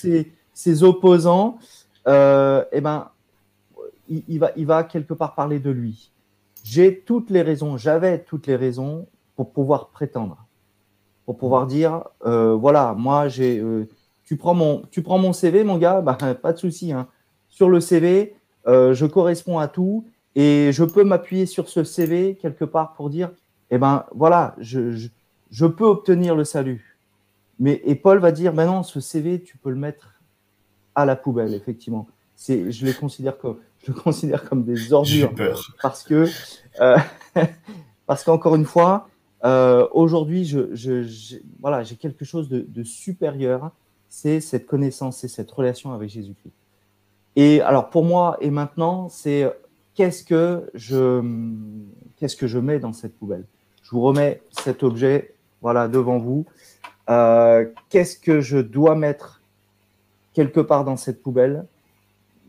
ces, 0.55 0.83
opposants 0.83 1.59
Eh 2.07 2.81
ben, 2.81 3.11
il, 4.09 4.39
va, 4.39 4.51
il 4.57 4.67
va 4.67 4.85
quelque 4.85 5.15
part 5.15 5.35
parler 5.35 5.59
de 5.59 5.71
lui. 5.71 6.11
J'ai 6.65 7.01
toutes 7.01 7.31
les 7.31 7.43
raisons, 7.43 7.77
j'avais 7.77 8.21
toutes 8.21 8.47
les 8.47 8.57
raisons 8.57 9.07
pour 9.37 9.51
pouvoir 9.53 9.89
prétendre, 9.89 10.47
pour 11.31 11.39
pouvoir 11.39 11.69
dire, 11.69 12.03
euh, 12.27 12.57
voilà, 12.57 12.93
moi 12.99 13.29
j'ai, 13.29 13.61
euh, 13.61 13.87
tu 14.25 14.37
prends 14.37 14.53
mon, 14.53 14.83
tu 14.91 15.01
prends 15.01 15.19
mon 15.19 15.33
CV, 15.33 15.63
mon 15.63 15.79
gars, 15.79 16.01
bah, 16.01 16.19
pas 16.43 16.53
de 16.53 16.59
souci. 16.59 16.93
Hein. 16.93 17.07
Sur 17.49 17.69
le 17.69 17.79
CV, 17.79 18.35
je 18.67 19.07
corresponds 19.07 19.61
à 19.61 19.69
tout 19.69 20.05
et 20.35 20.71
je 20.73 20.83
peux 20.83 21.05
m'appuyer 21.05 21.47
sur 21.47 21.69
ce 21.69 21.85
CV 21.85 22.37
quelque 22.43 22.65
part 22.65 22.95
pour 22.95 23.11
dire, 23.11 23.31
eh 23.71 23.79
ben 23.79 24.07
voilà, 24.13 24.57
je, 24.59 25.09
je, 25.53 25.67
peux 25.67 25.85
obtenir 25.85 26.35
le 26.35 26.43
salut. 26.43 26.99
Mais, 27.61 27.81
et 27.85 27.95
Paul 27.95 28.19
va 28.19 28.33
dire, 28.33 28.53
ben 28.53 28.67
non, 28.67 28.83
ce 28.83 28.99
CV, 28.99 29.41
tu 29.41 29.57
peux 29.57 29.71
le 29.71 29.77
mettre 29.77 30.21
à 30.97 31.05
la 31.05 31.15
poubelle, 31.15 31.55
effectivement. 31.55 32.09
C'est, 32.35 32.73
je 32.73 32.85
les 32.85 32.93
considère 32.93 33.39
comme, 33.39 33.59
je 33.85 33.93
le 33.93 34.01
considère 34.01 34.49
comme 34.49 34.65
des 34.65 34.93
ordures. 34.93 35.33
Parce 35.81 36.03
que, 36.03 36.27
euh, 36.81 36.99
parce 38.09 38.25
qu'encore 38.25 38.57
une 38.57 38.65
fois, 38.65 39.07
euh, 39.45 39.87
aujourd'hui, 39.93 40.55
voilà, 41.61 41.83
j'ai 41.83 41.97
quelque 41.97 42.25
chose 42.25 42.49
de, 42.49 42.65
de 42.67 42.83
supérieur. 42.85 43.71
C'est 44.09 44.41
cette 44.41 44.67
connaissance, 44.67 45.19
c'est 45.19 45.29
cette 45.29 45.51
relation 45.51 45.93
avec 45.93 46.11
Jésus-Christ. 46.11 46.53
Et 47.37 47.61
alors 47.61 47.91
pour 47.91 48.05
moi 48.05 48.37
et 48.41 48.51
maintenant, 48.51 49.09
c'est 49.09 49.51
qu'est-ce 49.95 50.25
que 50.25 50.69
je 50.75 51.23
qu'est-ce 52.17 52.37
que 52.37 52.49
je 52.49 52.59
mets 52.59 52.81
dans 52.81 52.93
cette 52.93 53.17
poubelle? 53.17 53.45
Je 53.83 53.91
vous 53.93 54.03
remets 54.03 54.43
cet 54.51 54.83
objet 54.83 55.35
voilà, 55.63 55.89
devant 55.89 56.19
vous. 56.19 56.47
Euh, 57.09 57.67
qu'est-ce 57.89 58.17
que 58.17 58.41
je 58.41 58.59
dois 58.59 58.95
mettre 58.95 59.41
quelque 60.33 60.61
part 60.61 60.85
dans 60.85 60.97
cette 60.97 61.23
poubelle? 61.23 61.67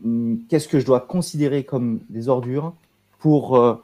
Hum, 0.04 0.40
Qu'est-ce 0.48 0.68
que 0.68 0.80
je 0.80 0.86
dois 0.86 1.00
considérer 1.00 1.64
comme 1.64 2.00
des 2.08 2.28
ordures 2.28 2.72
pour 3.18 3.56
euh, 3.56 3.74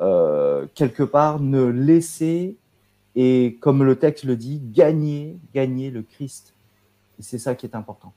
euh, 0.00 0.66
quelque 0.74 1.02
part 1.02 1.40
ne 1.40 1.62
laisser 1.64 2.56
et 3.16 3.58
comme 3.60 3.84
le 3.84 3.96
texte 3.96 4.24
le 4.24 4.36
dit, 4.36 4.60
gagner, 4.72 5.36
gagner 5.54 5.90
le 5.90 6.02
Christ. 6.02 6.52
Et 7.18 7.22
c'est 7.22 7.38
ça 7.38 7.54
qui 7.54 7.66
est 7.66 7.76
important. 7.76 8.12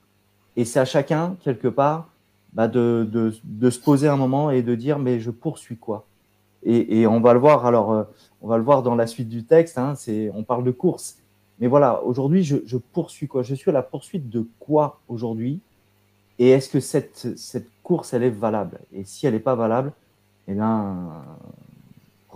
Et 0.56 0.64
c'est 0.64 0.80
à 0.80 0.84
chacun, 0.84 1.36
quelque 1.42 1.68
part, 1.68 2.08
bah, 2.52 2.66
de, 2.66 3.08
de, 3.44 3.70
se 3.70 3.78
poser 3.78 4.08
un 4.08 4.16
moment 4.16 4.50
et 4.50 4.62
de 4.62 4.74
dire, 4.74 4.98
mais 4.98 5.20
je 5.20 5.30
poursuis 5.30 5.76
quoi? 5.76 6.04
Et, 6.64 7.06
on 7.06 7.20
va 7.20 7.32
le 7.32 7.38
voir, 7.38 7.64
alors, 7.66 7.92
euh, 7.92 8.02
on 8.42 8.48
va 8.48 8.58
le 8.58 8.64
voir 8.64 8.82
dans 8.82 8.96
la 8.96 9.06
suite 9.06 9.28
du 9.28 9.44
texte, 9.44 9.78
hein, 9.78 9.94
on 10.34 10.42
parle 10.42 10.64
de 10.64 10.72
course. 10.72 11.18
Mais 11.60 11.68
voilà, 11.68 12.02
aujourd'hui, 12.02 12.42
je, 12.42 12.76
poursuis 12.76 13.28
quoi? 13.28 13.42
Je 13.42 13.54
suis 13.54 13.70
à 13.70 13.74
la 13.74 13.82
poursuite 13.82 14.28
de 14.28 14.46
quoi 14.58 14.98
aujourd'hui? 15.08 15.60
Et 16.40 16.50
est-ce 16.50 16.68
que 16.68 16.80
cette, 16.80 17.38
cette 17.38 17.68
course, 17.84 18.12
elle 18.12 18.24
est 18.24 18.30
valable? 18.30 18.80
Et 18.92 19.04
si 19.04 19.26
elle 19.26 19.34
n'est 19.34 19.40
pas 19.40 19.54
valable, 19.54 19.92
eh 20.48 20.54
bien, 20.54 21.10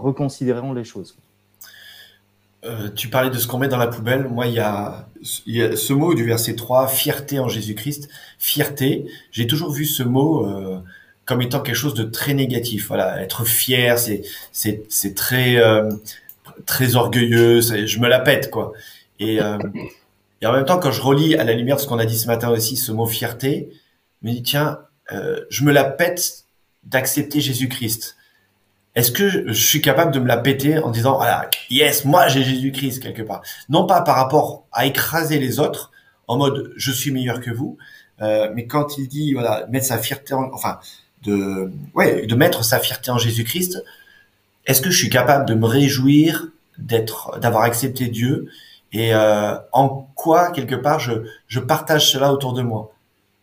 reconsidérons 0.03 0.73
les 0.73 0.85
choses. 0.85 1.17
Euh, 2.65 2.88
tu 2.95 3.09
parlais 3.09 3.31
de 3.31 3.38
ce 3.38 3.49
qu'on 3.49 3.59
met 3.59 3.69
dans 3.69 3.77
la 3.77 3.88
poubelle. 3.88 4.29
Moi, 4.29 4.47
il 4.47 4.55
y, 4.55 4.61
a, 4.61 5.09
ce 5.23 5.93
mot 5.93 6.15
du 6.15 6.25
verset 6.25 6.55
3, 6.55 6.87
fierté 6.88 7.41
en 7.41 7.49
Jésus-Christ. 7.49 8.09
Fierté, 8.38 9.07
j'ai 9.33 9.47
toujours 9.47 9.73
vu 9.73 9.85
ce 9.85 10.05
mot 10.05 10.47
euh, 10.47 10.79
comme 11.25 11.43
étant 11.43 11.61
quelque 11.61 11.77
chose 11.77 11.95
de 11.95 12.05
très 12.05 12.35
négatif. 12.35 12.87
Voilà, 12.88 13.21
être 13.21 13.45
fier, 13.45 13.99
c'est 13.99 14.23
c'est 14.53 14.85
c'est 14.88 15.15
très 15.15 15.57
euh, 15.57 15.91
très 16.67 16.95
orgueilleux. 16.95 17.61
Je 17.61 17.99
me 17.99 18.09
la 18.09 18.21
pète 18.21 18.51
quoi. 18.51 18.73
Et 19.19 19.38
et 20.41 20.47
en 20.47 20.53
même 20.53 20.65
temps, 20.65 20.79
quand 20.79 20.93
je 20.93 21.01
relis 21.03 21.37
à 21.37 21.45
la 21.45 21.55
lumière 21.55 21.77
de 21.77 21.81
ce 21.81 21.87
qu'on 21.87 21.99
a 21.99 22.07
dit 22.07 22.19
ce 22.19 22.27
matin 22.27 22.51
aussi, 22.51 22.77
ce 22.77 22.93
mot 22.93 23.07
fierté, 23.07 23.71
je 24.23 24.29
me 24.29 24.33
dis 24.35 24.43
tiens, 24.43 24.79
je 25.11 25.65
me 25.65 25.73
la 25.73 25.85
pète 25.85 26.45
d'accepter 26.85 27.41
Jésus-Christ. 27.41 28.17
Est-ce 28.95 29.11
que 29.11 29.29
je 29.29 29.53
suis 29.53 29.81
capable 29.81 30.13
de 30.13 30.21
me 30.21 30.27
la 30.27 30.37
péter 30.37 30.79
en 30.79 30.91
disant 30.91 31.17
voilà 31.17 31.49
yes 31.71 32.05
moi 32.05 32.29
j'ai 32.29 32.45
Jésus-Christ 32.45 33.03
quelque 33.03 33.23
part? 33.23 33.43
Non 33.69 33.87
pas 33.87 34.03
par 34.03 34.17
rapport 34.17 34.67
à 34.73 34.87
écraser 34.87 35.39
les 35.39 35.61
autres 35.61 35.91
en 36.29 36.37
mode 36.37 36.73
je 36.77 36.93
suis 36.93 37.11
meilleur 37.11 37.41
que 37.41 37.51
vous 37.51 37.79
euh, 38.21 38.51
mais 38.55 38.67
quand 38.67 38.99
il 38.99 39.09
dit 39.09 39.33
voilà 39.33 39.67
mettre 39.69 39.87
sa 39.87 39.99
fierté 39.99 40.35
en, 40.35 40.51
enfin 40.53 40.79
de, 41.23 41.73
ouais, 41.95 42.27
de 42.27 42.35
mettre 42.35 42.65
sa 42.65 42.79
fierté 42.79 43.11
en 43.11 43.19
Jésus-Christ, 43.19 43.83
est-ce 44.67 44.83
que 44.83 44.91
je 44.91 44.99
suis 44.99 45.11
capable 45.11 45.47
de 45.47 45.55
me 45.55 45.67
réjouir 45.67 46.49
d'être, 46.79 47.39
d'avoir 47.41 47.63
accepté 47.65 48.09
Dieu 48.09 48.49
et 48.93 49.15
euh, 49.15 49.57
en 49.73 50.09
quoi 50.15 50.51
quelque 50.51 50.75
part 50.75 50.99
je, 50.99 51.13
je 51.47 51.61
partage 51.61 52.11
cela 52.11 52.33
autour 52.33 52.53
de 52.53 52.63
moi, 52.63 52.93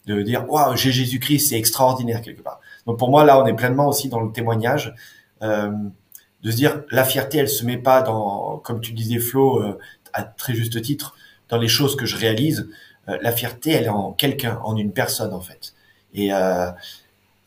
de 0.06 0.22
dire 0.22 0.50
waouh 0.50 0.76
j'ai 0.76 0.92
Jésus-Christ, 0.92 1.50
c'est 1.50 1.58
extraordinaire 1.58 2.22
quelque 2.22 2.42
part. 2.42 2.60
Donc 2.86 3.00
pour 3.00 3.10
moi 3.10 3.24
là 3.24 3.42
on 3.42 3.46
est 3.46 3.56
pleinement 3.56 3.88
aussi 3.88 4.10
dans 4.10 4.22
le 4.22 4.32
témoignage 4.32 4.94
de 5.42 6.52
se 6.52 6.56
dire 6.56 6.84
la 6.92 7.04
fierté 7.04 7.38
elle 7.38 7.50
se 7.50 7.66
met 7.66 7.78
pas 7.78 8.02
dans 8.02 8.58
comme 8.58 8.82
tu 8.82 8.94
disais 8.94 9.20
Flo 9.20 9.62
euh, 9.62 9.78
à 10.14 10.24
très 10.24 10.54
juste 10.54 10.82
titre 10.82 11.16
dans 11.50 11.58
les 11.58 11.68
choses 11.68 11.96
que 11.96 12.06
je 12.06 12.16
réalise. 12.16 12.70
Euh, 13.08 13.18
la 13.22 13.32
fierté 13.32 13.72
elle 13.72 13.86
est 13.86 13.90
en 13.90 14.12
quelqu'un, 14.14 14.60
en 14.64 14.78
une 14.78 14.92
personne 14.92 15.34
en 15.34 15.42
fait. 15.42 15.74
Et 16.14 16.34
euh, 16.34 16.70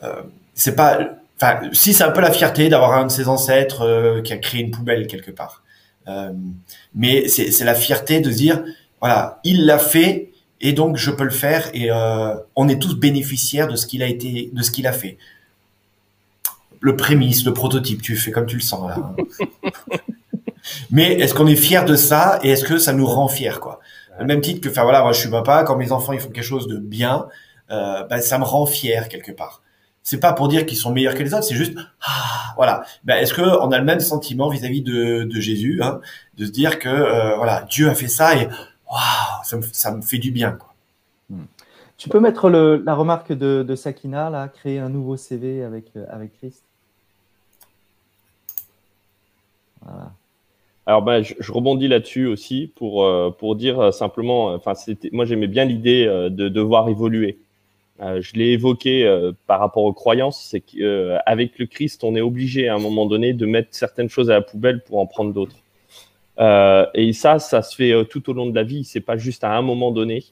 euh, 0.02 0.22
c'est 0.54 0.74
pas, 0.74 0.98
enfin, 1.36 1.60
si 1.72 1.94
c'est 1.94 2.04
un 2.04 2.10
peu 2.10 2.20
la 2.20 2.32
fierté 2.32 2.68
d'avoir 2.68 2.92
un 2.94 3.06
de 3.06 3.10
ses 3.10 3.28
ancêtres 3.28 3.82
euh, 3.82 4.22
qui 4.22 4.32
a 4.32 4.38
créé 4.38 4.60
une 4.62 4.70
poubelle 4.70 5.06
quelque 5.06 5.30
part. 5.30 5.62
Euh, 6.08 6.32
mais 6.94 7.28
c'est 7.28 7.64
la 7.64 7.74
fierté 7.74 8.20
de 8.20 8.30
dire, 8.30 8.64
voilà, 9.00 9.40
il 9.44 9.66
l'a 9.66 9.78
fait 9.78 10.32
et 10.60 10.72
donc 10.72 10.96
je 10.96 11.10
peux 11.10 11.24
le 11.24 11.30
faire 11.30 11.70
et 11.74 11.90
on 12.56 12.68
est 12.68 12.80
tous 12.80 12.96
bénéficiaires 12.96 13.68
de 13.68 13.76
ce 13.76 13.86
qu'il 13.86 14.02
a 14.02 14.06
été, 14.06 14.50
de 14.52 14.62
ce 14.62 14.70
qu'il 14.70 14.86
a 14.86 14.92
fait. 14.92 15.18
Le 16.82 16.96
prémisse, 16.96 17.46
le 17.46 17.54
prototype, 17.54 18.02
tu 18.02 18.16
fais 18.16 18.30
comme 18.30 18.46
tu 18.46 18.56
le 18.56 18.62
sens 18.62 18.88
là. 18.88 19.14
Mais 20.90 21.14
est-ce 21.14 21.32
qu'on 21.34 21.46
est 21.46 21.56
fier 21.56 21.84
de 21.84 21.96
ça 21.96 22.38
et 22.42 22.50
est-ce 22.50 22.64
que 22.64 22.78
ça 22.78 22.92
nous 22.92 23.06
rend 23.06 23.28
fiers 23.28 23.58
quoi? 23.60 23.80
Au 24.20 24.24
même 24.24 24.42
titre 24.42 24.60
que, 24.60 24.68
enfin 24.68 24.82
voilà, 24.82 25.02
moi 25.02 25.12
je 25.12 25.20
suis 25.20 25.30
papa, 25.30 25.64
quand 25.64 25.76
mes 25.76 25.90
enfants 25.90 26.12
ils 26.12 26.20
font 26.20 26.28
quelque 26.28 26.44
chose 26.44 26.68
de 26.68 26.76
bien, 26.76 27.26
euh, 27.70 28.04
ben, 28.04 28.20
ça 28.20 28.38
me 28.38 28.44
rend 28.44 28.66
fier 28.66 29.08
quelque 29.08 29.32
part 29.32 29.62
c'est 30.02 30.18
pas 30.18 30.32
pour 30.32 30.48
dire 30.48 30.66
qu'ils 30.66 30.76
sont 30.76 30.92
meilleurs 30.92 31.14
que 31.14 31.22
les 31.22 31.32
autres, 31.32 31.44
c'est 31.44 31.54
juste 31.54 31.76
ah, 32.06 32.54
voilà. 32.56 32.84
Ben, 33.04 33.16
est-ce 33.16 33.34
que 33.34 33.42
on 33.42 33.70
a 33.70 33.78
le 33.78 33.84
même 33.84 34.00
sentiment 34.00 34.48
vis-à-vis 34.48 34.82
de, 34.82 35.24
de, 35.24 35.40
Jésus, 35.40 35.80
hein, 35.82 36.00
de 36.36 36.44
se 36.44 36.50
dire 36.50 36.78
que 36.78 36.88
euh, 36.88 37.36
voilà 37.36 37.64
Dieu 37.70 37.88
a 37.88 37.94
fait 37.94 38.08
ça 38.08 38.36
et 38.36 38.48
waouh, 38.90 39.44
ça 39.44 39.56
me, 39.56 39.62
ça 39.72 39.94
me 39.94 40.02
fait 40.02 40.18
du 40.18 40.32
bien 40.32 40.52
quoi. 40.52 40.74
Hmm. 41.30 41.44
Tu 41.96 42.08
peux 42.08 42.18
mettre 42.18 42.48
le, 42.48 42.82
la 42.84 42.94
remarque 42.94 43.32
de, 43.32 43.62
de, 43.62 43.76
Sakina 43.76 44.28
là, 44.28 44.48
créer 44.48 44.80
un 44.80 44.88
nouveau 44.88 45.16
CV 45.16 45.62
avec 45.62 45.86
euh, 45.96 46.04
avec 46.10 46.32
Christ? 46.36 46.64
Alors 50.86 51.02
ben, 51.02 51.22
je, 51.22 51.52
rebondis 51.52 51.88
là-dessus 51.88 52.26
aussi 52.26 52.72
pour 52.74 53.04
euh, 53.04 53.30
pour 53.30 53.56
dire 53.56 53.92
simplement, 53.94 54.46
enfin 54.48 54.74
c'était, 54.74 55.10
moi 55.12 55.24
j'aimais 55.24 55.46
bien 55.46 55.64
l'idée 55.64 56.06
de 56.06 56.48
devoir 56.48 56.88
évoluer. 56.88 57.38
Euh, 58.02 58.20
je 58.20 58.34
l'ai 58.34 58.48
évoqué 58.48 59.04
euh, 59.04 59.32
par 59.46 59.60
rapport 59.60 59.84
aux 59.84 59.92
croyances, 59.92 60.42
c'est 60.50 60.60
qu'avec 60.60 61.58
le 61.58 61.66
Christ, 61.66 62.02
on 62.04 62.16
est 62.16 62.20
obligé 62.20 62.68
à 62.68 62.74
un 62.74 62.78
moment 62.78 63.06
donné 63.06 63.32
de 63.32 63.46
mettre 63.46 63.68
certaines 63.72 64.08
choses 64.08 64.30
à 64.30 64.34
la 64.34 64.40
poubelle 64.40 64.82
pour 64.82 64.98
en 64.98 65.06
prendre 65.06 65.32
d'autres. 65.32 65.56
Euh, 66.40 66.86
et 66.94 67.12
ça, 67.12 67.38
ça 67.38 67.62
se 67.62 67.76
fait 67.76 67.92
tout 68.06 68.28
au 68.30 68.32
long 68.32 68.46
de 68.46 68.54
la 68.54 68.64
vie. 68.64 68.84
C'est 68.84 69.00
pas 69.00 69.16
juste 69.16 69.44
à 69.44 69.52
un 69.56 69.62
moment 69.62 69.92
donné. 69.92 70.24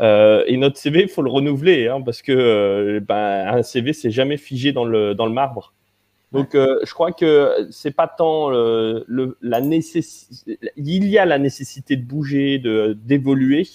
et 0.00 0.56
notre 0.56 0.78
CV, 0.78 1.02
il 1.02 1.08
faut 1.08 1.22
le 1.22 1.30
renouveler, 1.30 1.88
hein, 1.88 2.00
parce 2.02 2.22
que 2.22 3.00
ben, 3.06 3.46
un 3.48 3.62
CV, 3.62 3.92
c'est 3.92 4.10
jamais 4.10 4.36
figé 4.36 4.72
dans 4.72 4.84
le 4.84 5.14
dans 5.14 5.26
le 5.26 5.32
marbre. 5.32 5.72
Donc, 6.32 6.50
je 6.52 6.92
crois 6.92 7.12
que 7.12 7.68
c'est 7.70 7.92
pas 7.92 8.08
tant 8.08 8.50
le, 8.50 9.38
la 9.40 9.60
nécessité. 9.60 10.58
Il 10.76 11.06
y 11.08 11.18
a 11.18 11.24
la 11.24 11.38
nécessité 11.38 11.96
de 11.96 12.04
bouger, 12.04 12.58
de 12.58 12.96
d'évoluer, 13.04 13.66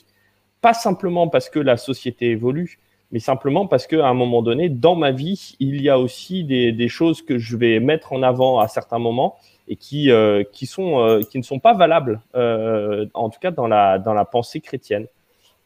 pas 0.62 0.74
simplement 0.74 1.28
parce 1.28 1.50
que 1.50 1.60
la 1.60 1.78
société 1.78 2.30
évolue, 2.30 2.80
mais 3.12 3.20
simplement 3.20 3.68
parce 3.68 3.88
qu'à 3.88 4.08
un 4.08 4.14
moment 4.14 4.42
donné, 4.42 4.70
dans 4.70 4.96
ma 4.96 5.12
vie, 5.12 5.56
il 5.60 5.82
y 5.82 5.90
a 5.90 6.00
aussi 6.00 6.44
des, 6.44 6.72
des, 6.72 6.88
choses 6.88 7.22
que 7.22 7.38
je 7.38 7.58
vais 7.58 7.80
mettre 7.80 8.14
en 8.14 8.24
avant 8.24 8.60
à 8.60 8.68
certains 8.68 9.00
moments 9.00 9.38
et 9.68 9.76
qui, 9.76 10.12
euh, 10.12 10.44
qui, 10.52 10.66
sont, 10.66 11.00
euh, 11.00 11.22
qui 11.22 11.38
ne 11.38 11.44
sont 11.44 11.60
pas 11.60 11.74
valables, 11.74 12.22
euh, 12.36 13.06
en 13.14 13.30
tout 13.30 13.40
cas 13.40 13.52
dans 13.52 13.68
la, 13.68 14.00
dans 14.00 14.14
la 14.14 14.26
pensée 14.26 14.62
chrétienne. 14.62 15.08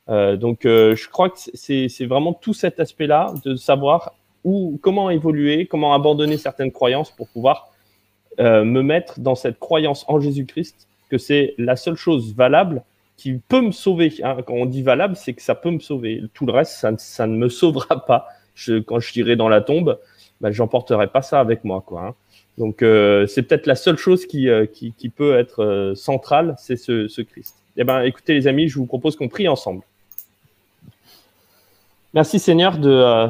Euh, 0.09 0.37
donc, 0.37 0.65
euh, 0.65 0.95
je 0.95 1.09
crois 1.09 1.29
que 1.29 1.37
c'est 1.53 2.05
vraiment 2.05 2.33
tout 2.33 2.53
cet 2.53 2.79
aspect-là 2.79 3.33
de 3.43 3.55
savoir 3.55 4.13
comment 4.81 5.09
évoluer, 5.09 5.65
comment 5.65 5.93
abandonner 5.93 6.37
certaines 6.37 6.71
croyances 6.71 7.11
pour 7.11 7.27
pouvoir 7.29 7.71
me 8.37 8.81
mettre 8.81 9.19
dans 9.19 9.35
cette 9.35 9.59
croyance 9.59 10.05
en 10.07 10.19
Jésus-Christ, 10.19 10.87
que 11.09 11.17
c'est 11.17 11.55
la 11.57 11.75
seule 11.75 11.95
chose 11.95 12.35
valable 12.35 12.83
qui 13.17 13.33
peut 13.33 13.61
me 13.61 13.71
sauver. 13.71 14.13
Hein. 14.23 14.37
Quand 14.45 14.53
on 14.53 14.65
dit 14.65 14.83
valable, 14.83 15.15
c'est 15.15 15.33
que 15.33 15.41
ça 15.41 15.55
peut 15.55 15.71
me 15.71 15.79
sauver. 15.79 16.21
Tout 16.33 16.45
le 16.45 16.51
reste, 16.51 16.85
ça, 16.97 17.27
ne 17.27 17.35
me 17.35 17.49
sauvera 17.49 18.05
pas. 18.05 18.27
Quand 18.85 18.99
je 18.99 19.11
tirerai 19.11 19.35
dans 19.35 19.49
la 19.49 19.61
tombe, 19.61 19.99
ben, 20.41 20.51
j'emporterai 20.51 21.07
pas 21.07 21.21
ça 21.21 21.39
avec 21.39 21.63
moi. 21.63 21.83
Hein. 21.93 22.13
Donc 22.57 22.81
euh, 22.81 23.27
c'est 23.27 23.43
peut-être 23.43 23.65
la 23.65 23.75
seule 23.75 23.97
chose 23.97 24.25
qui, 24.25 24.49
euh, 24.49 24.65
peut 25.15 25.37
être 25.37 25.63
euh, 25.63 25.95
centrale, 25.95 26.55
c'est 26.57 26.77
ce, 26.77 27.07
ce, 27.07 27.21
Christ. 27.21 27.55
Eh 27.77 27.83
ben, 27.83 28.01
écoutez 28.03 28.33
les 28.33 28.47
amis, 28.47 28.67
je 28.69 28.77
vous 28.77 28.85
propose 28.85 29.15
qu'on 29.15 29.27
prie 29.27 29.47
ensemble. 29.47 29.81
Merci 32.13 32.39
Seigneur 32.39 32.77
de, 32.77 33.27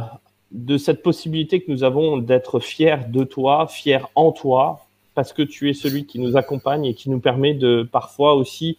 de 0.51 0.77
cette 0.77 1.01
possibilité 1.03 1.61
que 1.61 1.71
nous 1.71 1.83
avons 1.83 2.17
d'être 2.17 2.59
fiers 2.59 3.07
de 3.07 3.23
toi, 3.23 3.67
fiers 3.67 4.05
en 4.15 4.31
toi, 4.31 4.85
parce 5.13 5.33
que 5.33 5.41
tu 5.41 5.69
es 5.69 5.73
celui 5.73 6.05
qui 6.05 6.19
nous 6.19 6.37
accompagne 6.37 6.85
et 6.85 6.93
qui 6.93 7.09
nous 7.09 7.19
permet 7.19 7.53
de 7.53 7.87
parfois 7.89 8.35
aussi 8.35 8.77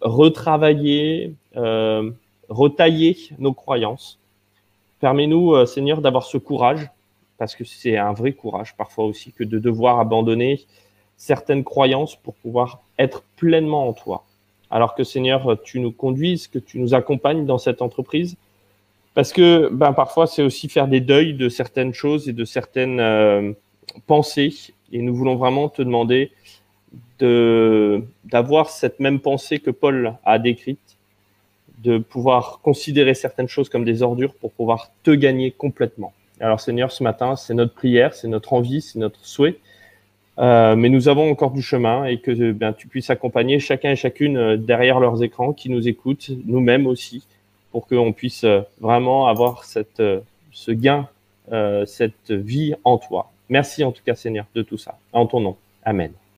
retravailler, 0.00 1.34
euh, 1.56 2.10
retailler 2.48 3.16
nos 3.38 3.52
croyances. 3.52 4.18
Permets-nous, 5.00 5.66
Seigneur, 5.66 6.00
d'avoir 6.00 6.24
ce 6.24 6.38
courage 6.38 6.88
parce 7.38 7.54
que 7.54 7.64
c'est 7.64 7.96
un 7.96 8.12
vrai 8.12 8.32
courage 8.32 8.74
parfois 8.76 9.04
aussi 9.04 9.32
que 9.32 9.44
de 9.44 9.58
devoir 9.58 10.00
abandonner 10.00 10.64
certaines 11.16 11.64
croyances 11.64 12.16
pour 12.16 12.34
pouvoir 12.34 12.80
être 12.98 13.22
pleinement 13.36 13.88
en 13.88 13.92
toi. 13.92 14.24
Alors 14.70 14.94
que 14.94 15.04
Seigneur, 15.04 15.56
tu 15.62 15.80
nous 15.80 15.92
conduises, 15.92 16.48
que 16.48 16.58
tu 16.58 16.78
nous 16.78 16.94
accompagnes 16.94 17.46
dans 17.46 17.58
cette 17.58 17.82
entreprise, 17.82 18.36
parce 19.16 19.32
que 19.32 19.70
ben, 19.72 19.94
parfois 19.94 20.26
c'est 20.26 20.42
aussi 20.42 20.68
faire 20.68 20.88
des 20.88 21.00
deuils 21.00 21.32
de 21.32 21.48
certaines 21.48 21.94
choses 21.94 22.28
et 22.28 22.34
de 22.34 22.44
certaines 22.44 23.00
euh, 23.00 23.52
pensées, 24.06 24.54
et 24.92 25.00
nous 25.00 25.16
voulons 25.16 25.36
vraiment 25.36 25.70
te 25.70 25.80
demander 25.80 26.32
de 27.18 28.04
d'avoir 28.26 28.68
cette 28.68 29.00
même 29.00 29.20
pensée 29.20 29.58
que 29.58 29.70
Paul 29.70 30.12
a 30.22 30.38
décrite, 30.38 30.98
de 31.82 31.96
pouvoir 31.96 32.60
considérer 32.62 33.14
certaines 33.14 33.48
choses 33.48 33.70
comme 33.70 33.86
des 33.86 34.02
ordures 34.02 34.34
pour 34.34 34.52
pouvoir 34.52 34.90
te 35.02 35.12
gagner 35.12 35.50
complètement. 35.50 36.12
Alors 36.38 36.60
Seigneur, 36.60 36.92
ce 36.92 37.02
matin, 37.02 37.36
c'est 37.36 37.54
notre 37.54 37.72
prière, 37.72 38.12
c'est 38.12 38.28
notre 38.28 38.52
envie, 38.52 38.82
c'est 38.82 38.98
notre 38.98 39.24
souhait. 39.24 39.56
Euh, 40.38 40.76
mais 40.76 40.90
nous 40.90 41.08
avons 41.08 41.30
encore 41.30 41.52
du 41.52 41.62
chemin 41.62 42.04
et 42.04 42.18
que 42.18 42.52
bien, 42.52 42.74
tu 42.74 42.86
puisses 42.86 43.08
accompagner 43.08 43.60
chacun 43.60 43.92
et 43.92 43.96
chacune 43.96 44.36
euh, 44.36 44.56
derrière 44.58 45.00
leurs 45.00 45.22
écrans 45.22 45.54
qui 45.54 45.70
nous 45.70 45.88
écoutent, 45.88 46.30
nous-mêmes 46.44 46.86
aussi, 46.86 47.24
pour 47.76 47.86
qu'on 47.86 48.14
puisse 48.14 48.44
euh, 48.44 48.62
vraiment 48.80 49.26
avoir 49.26 49.64
cette, 49.64 50.02
ce 50.50 50.70
gain, 50.70 51.08
cette 51.84 52.32
vie 52.32 52.74
en 52.84 52.96
toi. 52.96 53.30
Merci 53.50 53.84
en 53.84 53.92
tout 53.92 54.02
cas 54.02 54.14
Seigneur 54.14 54.46
de 54.54 54.62
tout 54.62 54.78
ça. 54.78 54.98
En 55.12 55.26
ton 55.26 55.40
nom. 55.40 55.56
Amen. 55.84 56.10